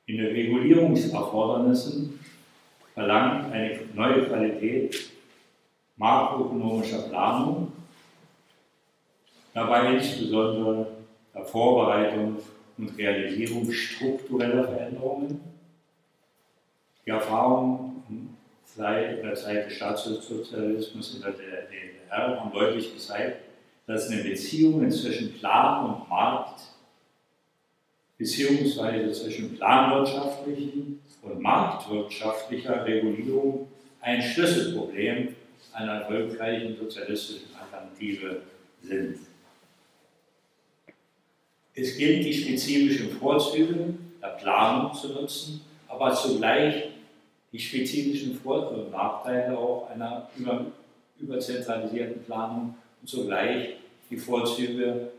[0.07, 2.21] In den Regulierungserfordernissen
[2.93, 5.11] verlangt eine neue Qualität
[5.97, 7.73] makroökonomischer Planung,
[9.55, 10.89] dabei insbesondere
[11.35, 12.37] der Vorbereitung
[12.77, 15.41] und Realisierung struktureller Veränderungen.
[17.07, 23.43] Die Erfahrungen seit der Zeit des Staatssozialismus in der DDR haben deutlich gezeigt,
[23.87, 26.61] dass eine Beziehung zwischen Plan und Markt
[28.17, 33.69] beziehungsweise zwischen planwirtschaftlichen und marktwirtschaftlicher Regulierung
[34.01, 35.35] ein Schlüsselproblem
[35.73, 38.43] einer erfolgreichen sozialistischen Alternative
[38.83, 39.19] sind.
[41.75, 46.91] Es gilt, die spezifischen Vorzüge der Planung zu nutzen, aber zugleich
[47.53, 50.67] die spezifischen Vor- und Nachteile auch einer über,
[51.19, 53.77] überzentralisierten Planung und zugleich
[54.11, 55.11] die Vorzüge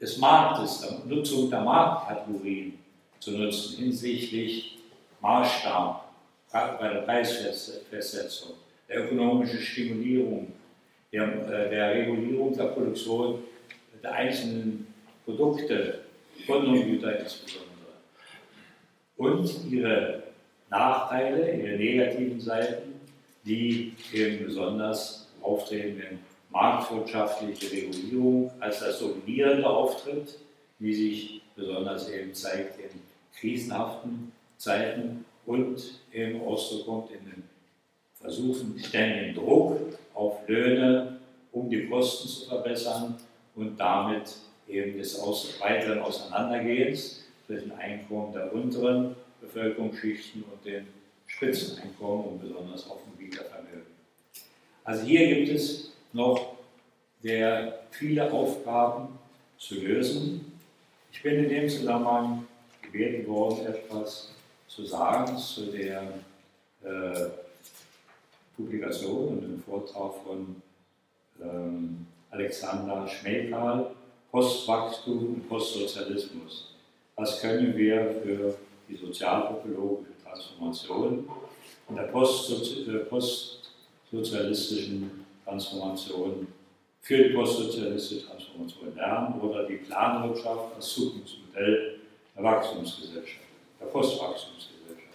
[0.00, 2.78] des Marktes, der Nutzung der Marktkategorien
[3.18, 4.78] zu nutzen hinsichtlich
[5.20, 6.04] Maßstab
[6.52, 8.54] bei der Preisfestsetzung,
[8.88, 10.52] der ökonomischen Stimulierung,
[11.12, 13.42] der, äh, der Regulierung der Produktion
[14.02, 14.87] der einzelnen
[15.28, 16.00] Produkte,
[16.46, 17.68] Konsumgüter insbesondere.
[19.18, 20.22] Und ihre
[20.70, 22.94] Nachteile, ihre negativen Seiten,
[23.44, 26.18] die eben besonders auftreten, wenn
[26.50, 30.38] marktwirtschaftliche Regulierung als das dominierende auftritt,
[30.78, 32.88] wie sich besonders eben zeigt in
[33.38, 37.42] krisenhaften Zeiten und eben Ausdruck kommt in den
[38.14, 39.78] Versuchen, ständigen Druck
[40.14, 41.18] auf Löhne,
[41.52, 43.16] um die Kosten zu verbessern
[43.54, 44.34] und damit
[44.68, 50.86] eben des aus weiteren Auseinandergehens zwischen Einkommen der unteren Bevölkerungsschichten und den
[51.26, 53.86] Spitzeneinkommen und besonders auf dem Gütervermögen.
[54.84, 56.56] Also hier gibt es noch
[57.22, 59.18] sehr viele Aufgaben
[59.58, 60.52] zu lösen.
[61.12, 62.46] Ich bin in dem Zusammenhang
[62.82, 64.30] gebeten worden, etwas
[64.68, 66.02] zu sagen zu der
[66.84, 67.28] äh,
[68.56, 70.62] Publikation und dem Vortrag von
[71.42, 73.90] ähm, Alexander Schmelkal,
[74.30, 76.74] Postwachstum und Postsozialismus.
[77.16, 78.54] Was können wir für
[78.88, 81.28] die sozialökologische Transformation
[81.88, 86.46] in der äh, postsozialistischen Transformation
[87.00, 92.00] für die postsozialistische Transformation lernen oder die Planwirtschaft als Zukunftsmodell
[92.36, 93.46] der Wachstumsgesellschaft,
[93.80, 95.08] der Postwachstumsgesellschaft.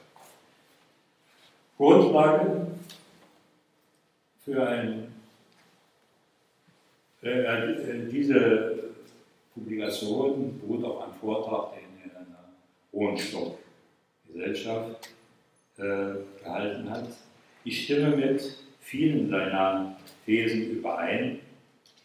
[1.77, 2.67] Grundlage
[4.43, 5.13] für ein,
[7.21, 8.83] äh, äh, diese
[9.53, 12.49] Publikation beruht auf einem Vortrag, den er in einer
[12.91, 15.09] Hohenstock-Gesellschaft
[15.77, 17.09] äh, gehalten hat.
[17.63, 21.39] Ich stimme mit vielen seiner Thesen überein,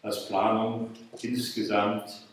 [0.01, 2.25] dass Planung insgesamt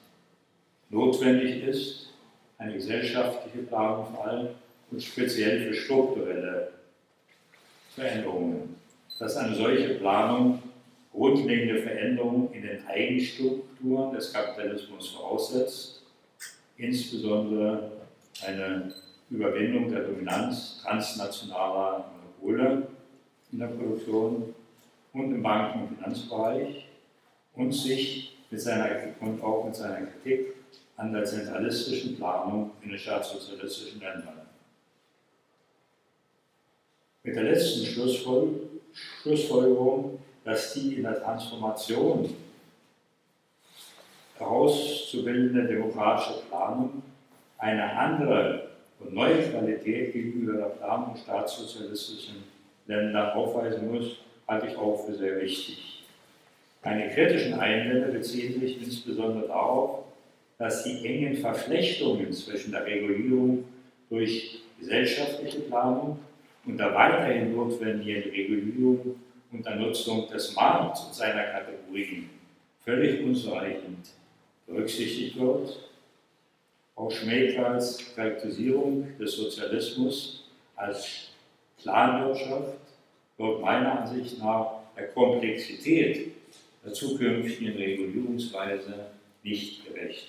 [0.90, 2.12] notwendig ist,
[2.58, 4.48] eine gesellschaftliche Planung vor allem
[4.90, 6.72] und speziell für strukturelle
[7.94, 8.76] Veränderungen.
[9.18, 10.62] Dass eine solche Planung
[11.16, 16.02] grundlegende Veränderungen in den Eigenstrukturen des Kapitalismus voraussetzt,
[16.76, 17.90] insbesondere
[18.46, 18.92] eine
[19.30, 22.86] Überwindung der Dominanz transnationaler Monopole
[23.50, 24.54] in der Produktion
[25.14, 26.86] und im Banken- und Finanzbereich
[27.54, 30.54] und sich mit seiner, und auch mit seiner Kritik
[30.98, 34.42] an der zentralistischen Planung in den staatssozialistischen Ländern.
[37.22, 42.32] Mit der letzten Schlussfolgerung, dass die in der Transformation
[44.38, 47.02] herauszubildende demokratische Planung
[47.58, 48.68] eine andere
[49.00, 52.44] und neue Qualität gegenüber der Planung staatssozialistischen
[52.86, 56.04] Länder aufweisen muss, halte ich auch für sehr wichtig.
[56.84, 60.04] Meine kritischen Einwände beziehen sich insbesondere darauf,
[60.58, 63.64] dass die engen Verflechtungen zwischen der Regulierung
[64.08, 66.20] durch gesellschaftliche Planung
[66.64, 69.16] und der weiterhin notwendigen Regulierung
[69.52, 72.30] und der Nutzung des Markts und seiner Kategorien
[72.84, 74.08] völlig unzureichend
[74.66, 75.90] berücksichtigt wird.
[76.94, 80.44] Auch Schmelkals Charakterisierung des Sozialismus
[80.74, 81.28] als
[81.82, 82.78] Planwirtschaft
[83.36, 86.32] wird meiner Ansicht nach der Komplexität
[86.84, 89.06] der zukünftigen Regulierungsweise
[89.42, 90.28] nicht gerecht.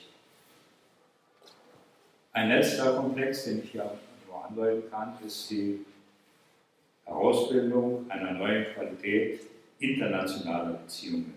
[2.33, 3.97] Ein letzter Komplex, den ich hier
[4.27, 5.85] nur andeuten kann, ist die
[7.07, 9.41] Herausbildung einer neuen Qualität
[9.79, 11.33] internationaler Beziehungen.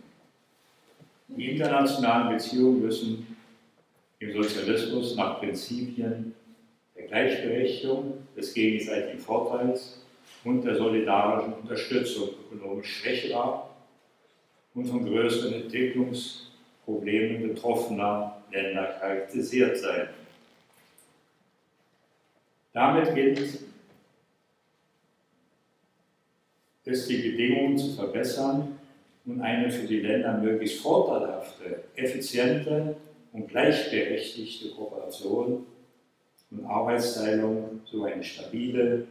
[1.29, 3.37] Die internationalen Beziehungen müssen
[4.19, 6.35] im Sozialismus nach Prinzipien
[6.97, 10.03] der Gleichberechtigung, des gegenseitigen Vorteils
[10.45, 13.71] und der solidarischen Unterstützung ökonomisch schwächerer
[14.75, 20.09] und von größeren Entwicklungsproblemen betroffener Länder charakterisiert sein.
[22.73, 23.70] Damit gilt
[26.85, 28.79] es, die Bedingungen zu verbessern
[29.27, 32.97] und eine für die Länder möglichst vorteilhafte, effiziente
[33.33, 35.67] und gleichberechtigte Kooperation
[36.51, 39.07] und Arbeitsteilung sowie eine stabile,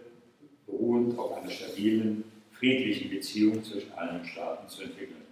[0.66, 5.24] beruhend auf einer stabilen, friedlichen Beziehung zwischen allen Staaten zu entwickeln.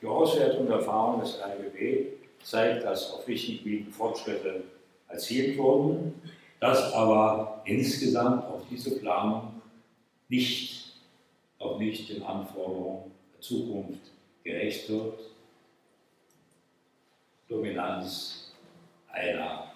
[0.00, 2.06] Die Auswertung der Erfahrungen des RGB
[2.42, 4.64] zeigt, dass auf wichtigen Gebieten Fortschritte
[5.08, 6.14] erzielt wurden,
[6.58, 9.62] dass aber insgesamt auch diese Planung
[10.28, 10.81] nicht,
[11.62, 14.00] auch nicht den Anforderungen der Zukunft
[14.42, 15.20] gerecht wird.
[17.48, 18.52] Dominanz
[19.08, 19.72] einer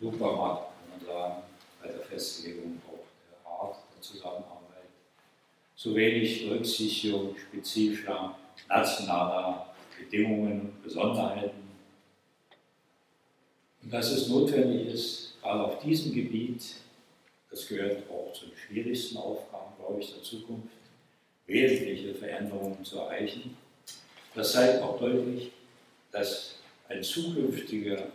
[0.00, 1.42] Supermacht, kann man sagen,
[1.82, 4.86] bei der Festlegung auch der Art der Zusammenarbeit.
[5.74, 8.36] Zu wenig Berücksichtigung spezifischer
[8.68, 11.66] nationaler Bedingungen und Besonderheiten.
[13.82, 16.74] Und dass es notwendig ist, gerade auf diesem Gebiet,
[17.50, 20.75] das gehört auch zu den schwierigsten Aufgaben, glaube ich, der Zukunft,
[21.46, 23.56] wesentliche Veränderungen zu erreichen.
[24.34, 25.52] Das zeigt auch deutlich,
[26.12, 28.08] dass eine zukünftige,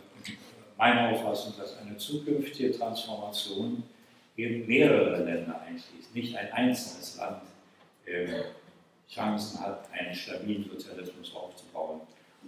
[0.76, 3.82] meine Auffassung, dass eine zukünftige Transformation
[4.36, 7.42] eben mehrere Länder einschließt, nicht ein einzelnes Land
[8.06, 8.44] ähm,
[9.10, 12.00] Chancen hat, einen stabilen Sozialismus aufzubauen.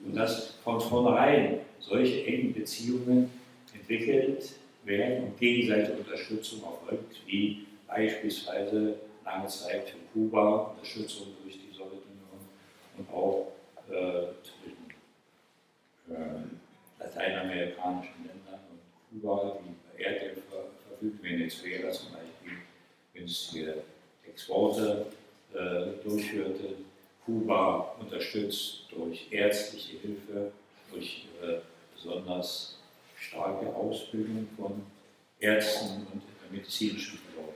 [0.04, 3.30] Und dass von vornherein solche engen Beziehungen
[3.74, 4.52] entwickelt
[4.84, 12.40] werden und gegenseitige Unterstützung erfolgt, wie beispielsweise lange Zeit für Kuba, Unterstützung durch die Sowjetunion
[12.98, 13.52] und auch
[13.88, 14.84] äh, zwischen
[16.10, 20.42] äh, lateinamerikanischen Ländern und Kuba, die über Erdöl
[20.88, 22.58] verfügt, Venezuela zum Beispiel,
[23.12, 23.82] günstige
[24.26, 25.06] Exporte
[25.52, 26.74] äh, durchführte.
[27.24, 30.52] Kuba unterstützt durch ärztliche Hilfe,
[30.92, 31.56] durch äh,
[31.94, 32.78] besonders
[33.16, 34.82] starke Ausbildung von
[35.40, 36.22] Ärzten und
[36.52, 37.54] medizinischen Versorgung.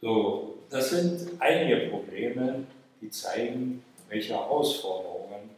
[0.00, 2.66] So, das sind einige Probleme,
[3.02, 5.50] die zeigen, welche Herausforderungen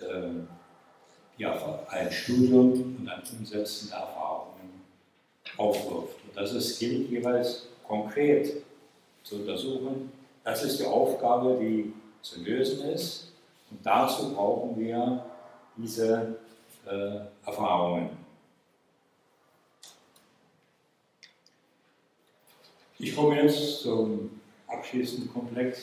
[0.00, 4.82] äh, ja, ein Studium und ein Umsetzen der Erfahrungen
[5.56, 6.16] aufwirft.
[6.26, 8.62] Und das ist, gilt jeweils konkret
[9.22, 10.12] zu untersuchen.
[10.44, 11.92] Das ist die Aufgabe, die
[12.22, 13.32] zu lösen ist.
[13.70, 15.24] Und dazu brauchen wir
[15.76, 16.38] diese
[16.86, 18.10] äh, Erfahrungen.
[22.98, 25.82] Ich komme jetzt zum abschließenden Komplex.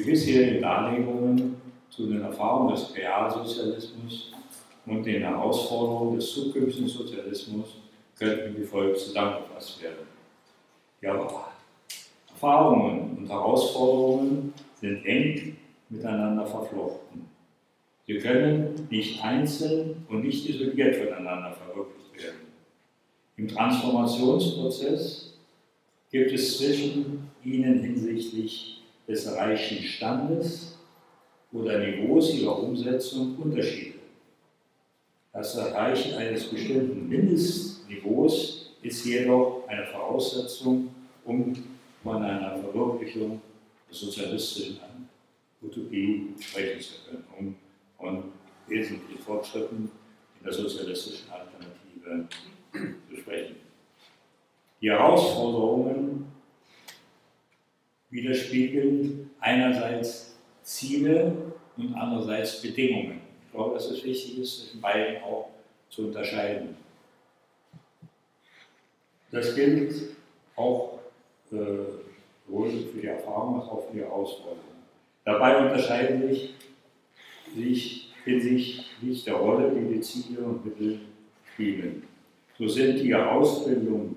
[0.00, 1.56] Bisherigen Darlegungen
[1.90, 4.32] zu den Erfahrungen des Realsozialismus
[4.86, 7.76] und den Herausforderungen des zukünftigen Sozialismus
[8.18, 10.06] könnten wie folgt zusammengefasst werden.
[11.00, 15.56] Die Erfahrungen und Herausforderungen sind eng
[15.88, 17.28] miteinander verflochten.
[18.06, 22.40] Sie können nicht einzeln und nicht isoliert voneinander verwirklicht werden.
[23.36, 25.34] Im Transformationsprozess
[26.10, 30.78] gibt es zwischen ihnen hinsichtlich des erreichten Standes
[31.52, 33.98] oder Niveaus ihrer Umsetzung Unterschiede.
[35.32, 40.94] Das Erreichen eines bestimmten Mindestniveaus ist jedoch eine Voraussetzung,
[41.24, 41.54] um
[42.02, 43.40] von einer Verwirklichung
[43.88, 44.78] der sozialistischen
[45.62, 47.54] Utopie sprechen zu können, um
[47.98, 48.24] von
[48.68, 49.90] wesentlichen Fortschritten
[50.38, 52.28] in der sozialistischen Alternative
[53.08, 53.56] zu sprechen.
[54.80, 56.26] Die Herausforderungen
[58.14, 61.34] widerspiegeln einerseits Ziele
[61.76, 65.48] und andererseits Bedingungen glaube, dass es wichtig ist, zwischen beiden auch
[65.88, 66.76] zu unterscheiden.
[69.30, 69.94] Das gilt
[70.56, 70.98] auch
[71.52, 71.56] äh,
[72.46, 74.60] sowohl für die Erfahrung als auch für die Herausforderungen.
[75.24, 76.54] Dabei unterscheiden sich,
[77.56, 81.00] sich hinsichtlich der Rolle, die die Ziele und Mittel
[81.52, 82.02] spielen.
[82.58, 84.16] So sind die Ausbildung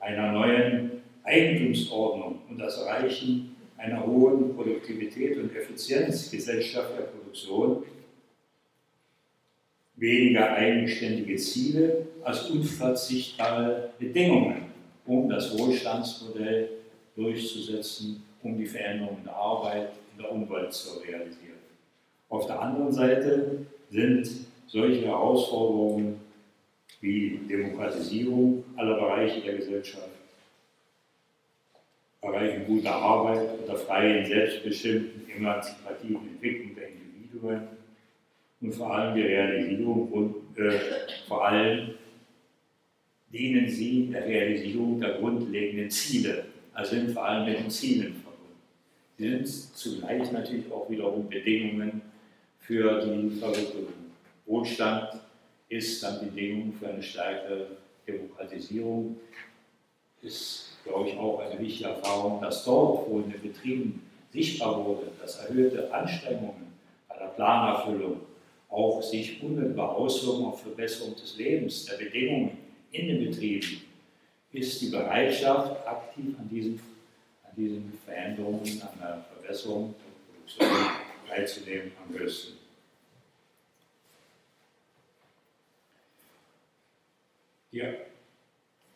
[0.00, 7.82] einer neuen Eigentumsordnung und das Erreichen einer hohen Produktivität und Effizienz gesellschaftlicher Produktion
[9.96, 14.62] weniger eigenständige Ziele als unverzichtbare Bedingungen,
[15.06, 16.70] um das Wohlstandsmodell
[17.14, 21.58] durchzusetzen, um die Veränderungen der Arbeit in der Umwelt zu realisieren.
[22.30, 24.28] Auf der anderen Seite sind
[24.66, 26.20] solche Herausforderungen
[27.00, 30.08] wie Demokratisierung aller Bereiche der Gesellschaft,
[32.22, 37.68] erreichen gute Arbeit oder freien, selbstbestimmten, emanzipativen Entwicklung der Individuen
[38.60, 40.78] und vor allem die Realisierung und äh,
[41.26, 41.94] vor allem
[43.32, 48.30] dienen sie der Realisierung der grundlegenden Ziele, also sind vor allem mit den Zielen verbunden.
[49.16, 49.46] Sie sind
[49.76, 52.02] zugleich natürlich auch wiederum Bedingungen
[52.58, 53.94] für die Verwirklichung.
[54.46, 55.20] Wohlstand
[55.68, 57.68] ist dann Bedingung für eine stärkere
[58.06, 59.16] Demokratisierung,
[60.22, 64.02] ist, glaube ich, auch eine wichtige Erfahrung, dass dort, wo in den Betrieben
[64.32, 66.72] sichtbar wurde, dass erhöhte Anstrengungen
[67.08, 68.20] bei der Planerfüllung
[68.68, 72.58] auch sich unmittelbar auswirken auf Verbesserung des Lebens, der Bedingungen
[72.92, 73.82] in den Betrieben,
[74.52, 76.80] ist die Bereitschaft, aktiv an diesen,
[77.44, 79.94] an diesen Veränderungen, an der Verbesserung
[80.58, 80.90] der Produktion
[81.28, 82.58] teilzunehmen, am höchsten.
[87.72, 87.82] Die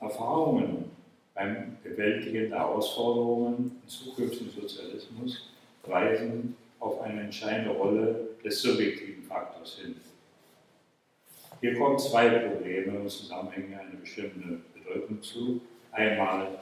[0.01, 0.91] Erfahrungen
[1.35, 5.51] beim Bewältigen der Herausforderungen im zukünftigen Sozialismus
[5.82, 9.97] weisen auf eine entscheidende Rolle des subjektiven Faktors hin.
[11.61, 15.61] Hier kommen zwei Probleme und Zusammenhänge eine bestimmte Bedeutung zu.
[15.93, 16.59] Einmal,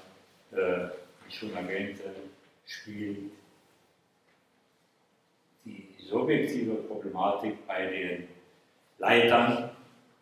[0.53, 0.89] äh,
[1.29, 2.05] schon erwähnte,
[2.67, 3.33] spielt
[5.65, 8.29] die subjektive Problematik bei den
[8.99, 9.71] Leitern,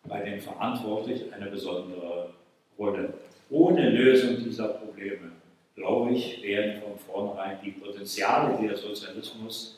[0.05, 2.33] bei den Verantwortlichen eine besondere
[2.77, 3.13] Rolle.
[3.51, 5.33] Ohne Lösung dieser Probleme,
[5.75, 9.77] glaube ich, werden von vornherein die Potenziale, die der Sozialismus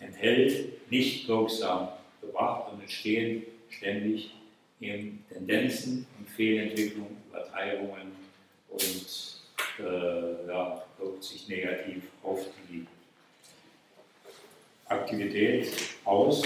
[0.00, 1.88] enthält, nicht wirksam
[2.22, 4.30] gebracht und entstehen ständig
[4.80, 8.12] in Tendenzen und Fehlentwicklungen, Übertreibungen
[8.70, 9.40] und
[9.78, 12.86] äh, ja, wirkt sich negativ auf die
[14.86, 15.70] Aktivität
[16.06, 16.42] aus.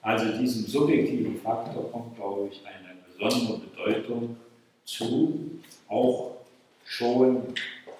[0.00, 4.36] Also diesem subjektiven Faktor kommt, glaube ich, eine besondere Bedeutung
[4.84, 5.60] zu,
[5.90, 6.36] auch
[6.84, 7.54] schon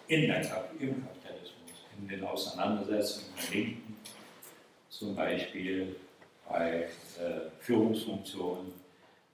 [0.07, 0.39] in der,
[0.79, 3.97] im Kapitalismus, in den Auseinandersetzungen der Linken,
[4.89, 5.97] zum Beispiel
[6.49, 6.89] bei
[7.19, 8.73] äh, Führungsfunktionen,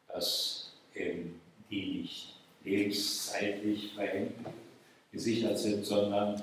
[0.08, 1.40] dass eben
[1.70, 2.34] die nicht
[2.64, 3.92] lebenszeitlich
[5.12, 6.40] gesichert sind, sondern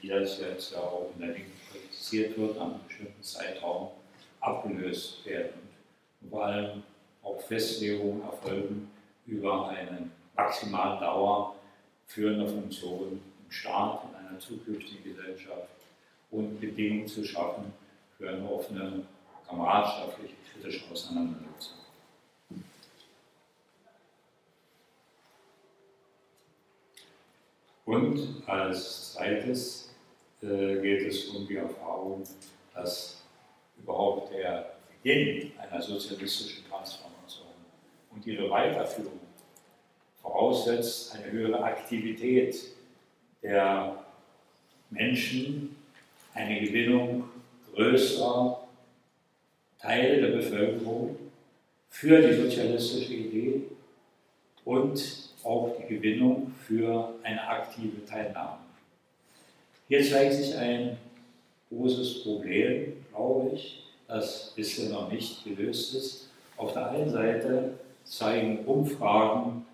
[0.00, 3.88] wie das jetzt ja auch in der Linken kritisiert wird, nach einem bestimmten Zeitraum
[4.40, 5.68] abgelöst werden.
[6.20, 6.82] Und vor allem
[7.22, 8.90] auch Festlegungen erfolgen
[9.26, 11.53] über eine maximale Dauer
[12.06, 15.68] führender Funktionen im Staat, in einer zukünftigen Gesellschaft
[16.30, 17.72] und Bedingungen zu schaffen
[18.16, 19.04] für eine offene
[19.46, 21.78] kameradschaftliche, kritische Auseinandersetzung.
[27.84, 29.94] Und als zweites
[30.42, 32.24] äh, geht es um die Erfahrung,
[32.74, 33.22] dass
[33.78, 37.48] überhaupt der Beginn einer sozialistischen Transformation
[38.10, 39.20] und ihre Weiterführung
[40.44, 42.54] voraussetzt eine höhere Aktivität
[43.42, 43.96] der
[44.90, 45.74] Menschen,
[46.34, 47.24] eine Gewinnung
[47.74, 48.66] größerer
[49.80, 51.16] Teile der Bevölkerung
[51.88, 53.62] für die sozialistische Idee
[54.64, 55.02] und
[55.42, 58.58] auch die Gewinnung für eine aktive Teilnahme.
[59.88, 60.96] Hier zeigt sich ein
[61.70, 66.28] großes Problem, glaube ich, das bisher noch nicht gelöst ist.
[66.56, 67.74] Auf der einen Seite
[68.04, 69.64] zeigen Umfragen,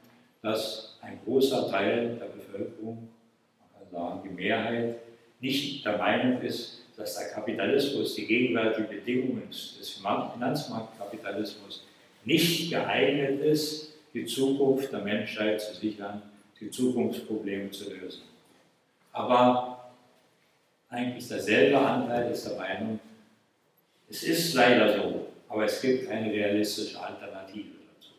[0.42, 3.08] dass ein großer Teil der Bevölkerung,
[3.58, 4.96] man kann sagen die Mehrheit,
[5.40, 10.00] nicht der Meinung ist, dass der Kapitalismus, die gegenwärtigen Bedingungen des
[10.34, 11.84] Finanzmarktkapitalismus
[12.24, 16.22] nicht geeignet ist, die Zukunft der Menschheit zu sichern,
[16.60, 18.22] die Zukunftsprobleme zu lösen.
[19.12, 19.90] Aber
[20.90, 23.00] eigentlich derselbe Anteil ist der Meinung,
[24.08, 28.10] es ist leider so, aber es gibt keine realistische Alternative dazu.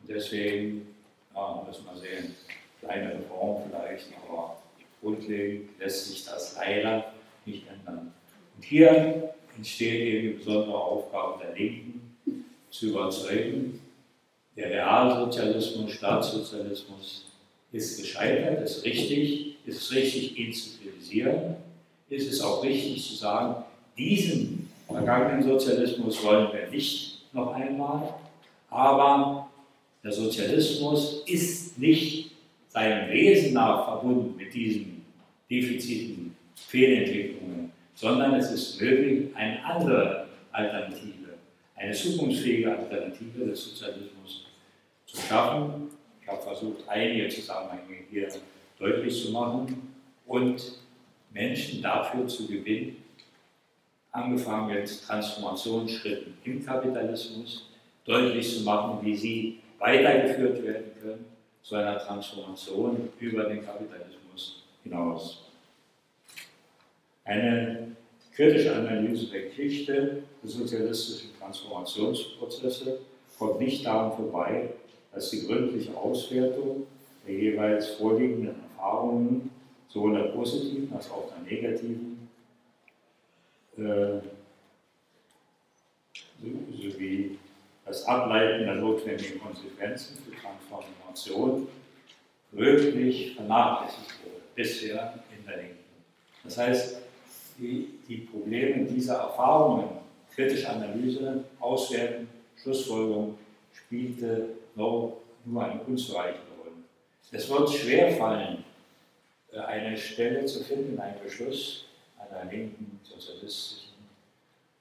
[0.00, 0.91] Und deswegen,
[1.34, 2.34] ja, müssen wir sehen,
[2.80, 4.58] kleine Reform vielleicht, aber
[5.00, 7.12] grundlegend lässt sich das leider
[7.44, 8.12] nicht ändern.
[8.56, 12.02] Und hier entsteht eben die besondere Aufgabe der Linken,
[12.70, 13.80] zu überzeugen,
[14.56, 17.26] der Realsozialismus, Staatssozialismus
[17.70, 21.56] ist gescheitert, ist richtig, ist richtig, ihn zu kritisieren.
[22.08, 23.64] Ist es auch richtig zu sagen,
[23.96, 28.14] diesen vergangenen Sozialismus wollen wir nicht noch einmal,
[28.68, 29.48] aber
[30.02, 32.32] der Sozialismus ist nicht
[32.68, 35.04] seinem Wesen nach verbunden mit diesen
[35.50, 41.34] Defiziten Fehlentwicklungen, sondern es ist möglich, eine andere Alternative,
[41.76, 44.46] eine zukunftsfähige Alternative des Sozialismus
[45.06, 45.88] zu schaffen.
[46.20, 48.28] Ich habe versucht, einige Zusammenhänge hier
[48.78, 49.92] deutlich zu machen
[50.26, 50.62] und
[51.32, 52.96] Menschen dafür zu gewinnen,
[54.10, 57.68] angefangen mit Transformationsschritten im Kapitalismus,
[58.04, 61.24] deutlich zu machen, wie sie weitergeführt werden können
[61.62, 65.42] zu einer Transformation über den Kapitalismus hinaus.
[67.24, 67.96] Eine
[68.34, 73.00] kritische Analyse der Geschichte der sozialistischen Transformationsprozesse
[73.38, 74.70] kommt nicht daran vorbei,
[75.12, 76.86] dass die gründliche Auswertung
[77.26, 79.50] der jeweils vorliegenden Erfahrungen
[79.88, 82.28] sowohl der positiven als auch der negativen
[83.76, 84.20] äh,
[86.72, 87.38] sowie
[87.84, 91.68] das Ableiten der notwendigen Konsequenzen für Transformation
[92.52, 95.78] wirklich vernachlässigt wurde, bisher in der Linken.
[96.44, 96.98] Das heißt,
[97.58, 99.88] die, die Probleme dieser Erfahrungen,
[100.34, 103.38] kritische Analyse, Auswerten, Schlussfolgerung,
[103.72, 105.18] spielte nur
[105.54, 106.72] eine unzureichende Rolle.
[107.30, 108.64] Es wird schwerfallen,
[109.52, 111.86] äh, eine Stelle zu finden, einen Beschluss
[112.18, 113.92] einer linken sozialistischen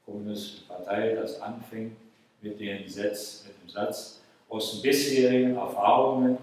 [0.06, 1.95] kommunistischen Partei, das anfängt
[2.41, 4.19] mit, den Satz, mit dem Satz,
[4.49, 6.37] aus den bisherigen Erfahrungen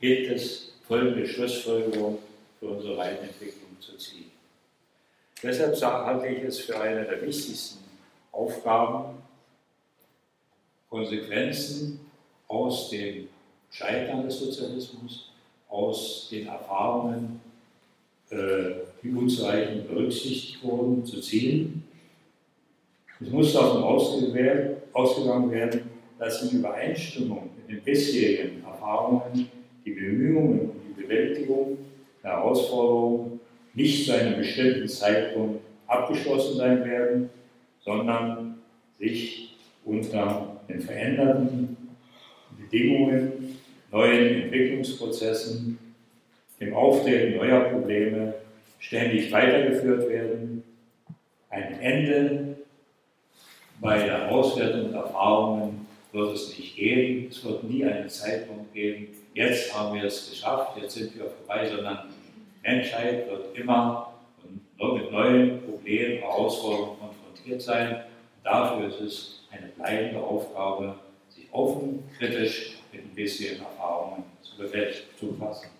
[0.00, 2.18] gilt es, folgende Schlussfolgerung
[2.58, 4.30] für unsere Weiterentwicklung zu ziehen.
[5.42, 7.78] Deshalb halte ich es für eine der wichtigsten
[8.32, 9.18] Aufgaben,
[10.88, 12.00] Konsequenzen
[12.48, 13.28] aus dem
[13.70, 15.30] Scheitern des Sozialismus,
[15.68, 17.40] aus den Erfahrungen,
[18.30, 18.72] äh,
[19.02, 21.84] die unzureichend berücksichtigt wurden, zu ziehen.
[23.20, 24.79] Es muss davon ausgegangen werden,
[26.18, 29.48] dass in Übereinstimmung mit den bisherigen Erfahrungen
[29.84, 31.78] die Bemühungen um die Bewältigung
[32.22, 33.40] der Herausforderungen
[33.74, 37.30] nicht zu einem bestimmten Zeitpunkt abgeschlossen sein werden,
[37.80, 38.56] sondern
[38.98, 41.76] sich unter den veränderten
[42.58, 43.58] Bedingungen,
[43.90, 45.78] neuen Entwicklungsprozessen,
[46.60, 48.34] dem Auftreten neuer Probleme
[48.78, 50.62] ständig weitergeführt werden.
[51.48, 52.49] Ein Ende
[53.80, 57.28] bei der Auswertung Erfahrungen wird es nicht geben.
[57.30, 61.68] Es wird nie einen Zeitpunkt geben, jetzt haben wir es geschafft, jetzt sind wir vorbei,
[61.68, 64.12] sondern die Menschheit wird immer
[64.78, 67.96] mit neuen Problemen, Herausforderungen konfrontiert sein.
[67.96, 70.94] Und dafür ist es eine bleibende Aufgabe,
[71.28, 75.79] sich offen, kritisch mit ein bisschen Erfahrungen zu befassen.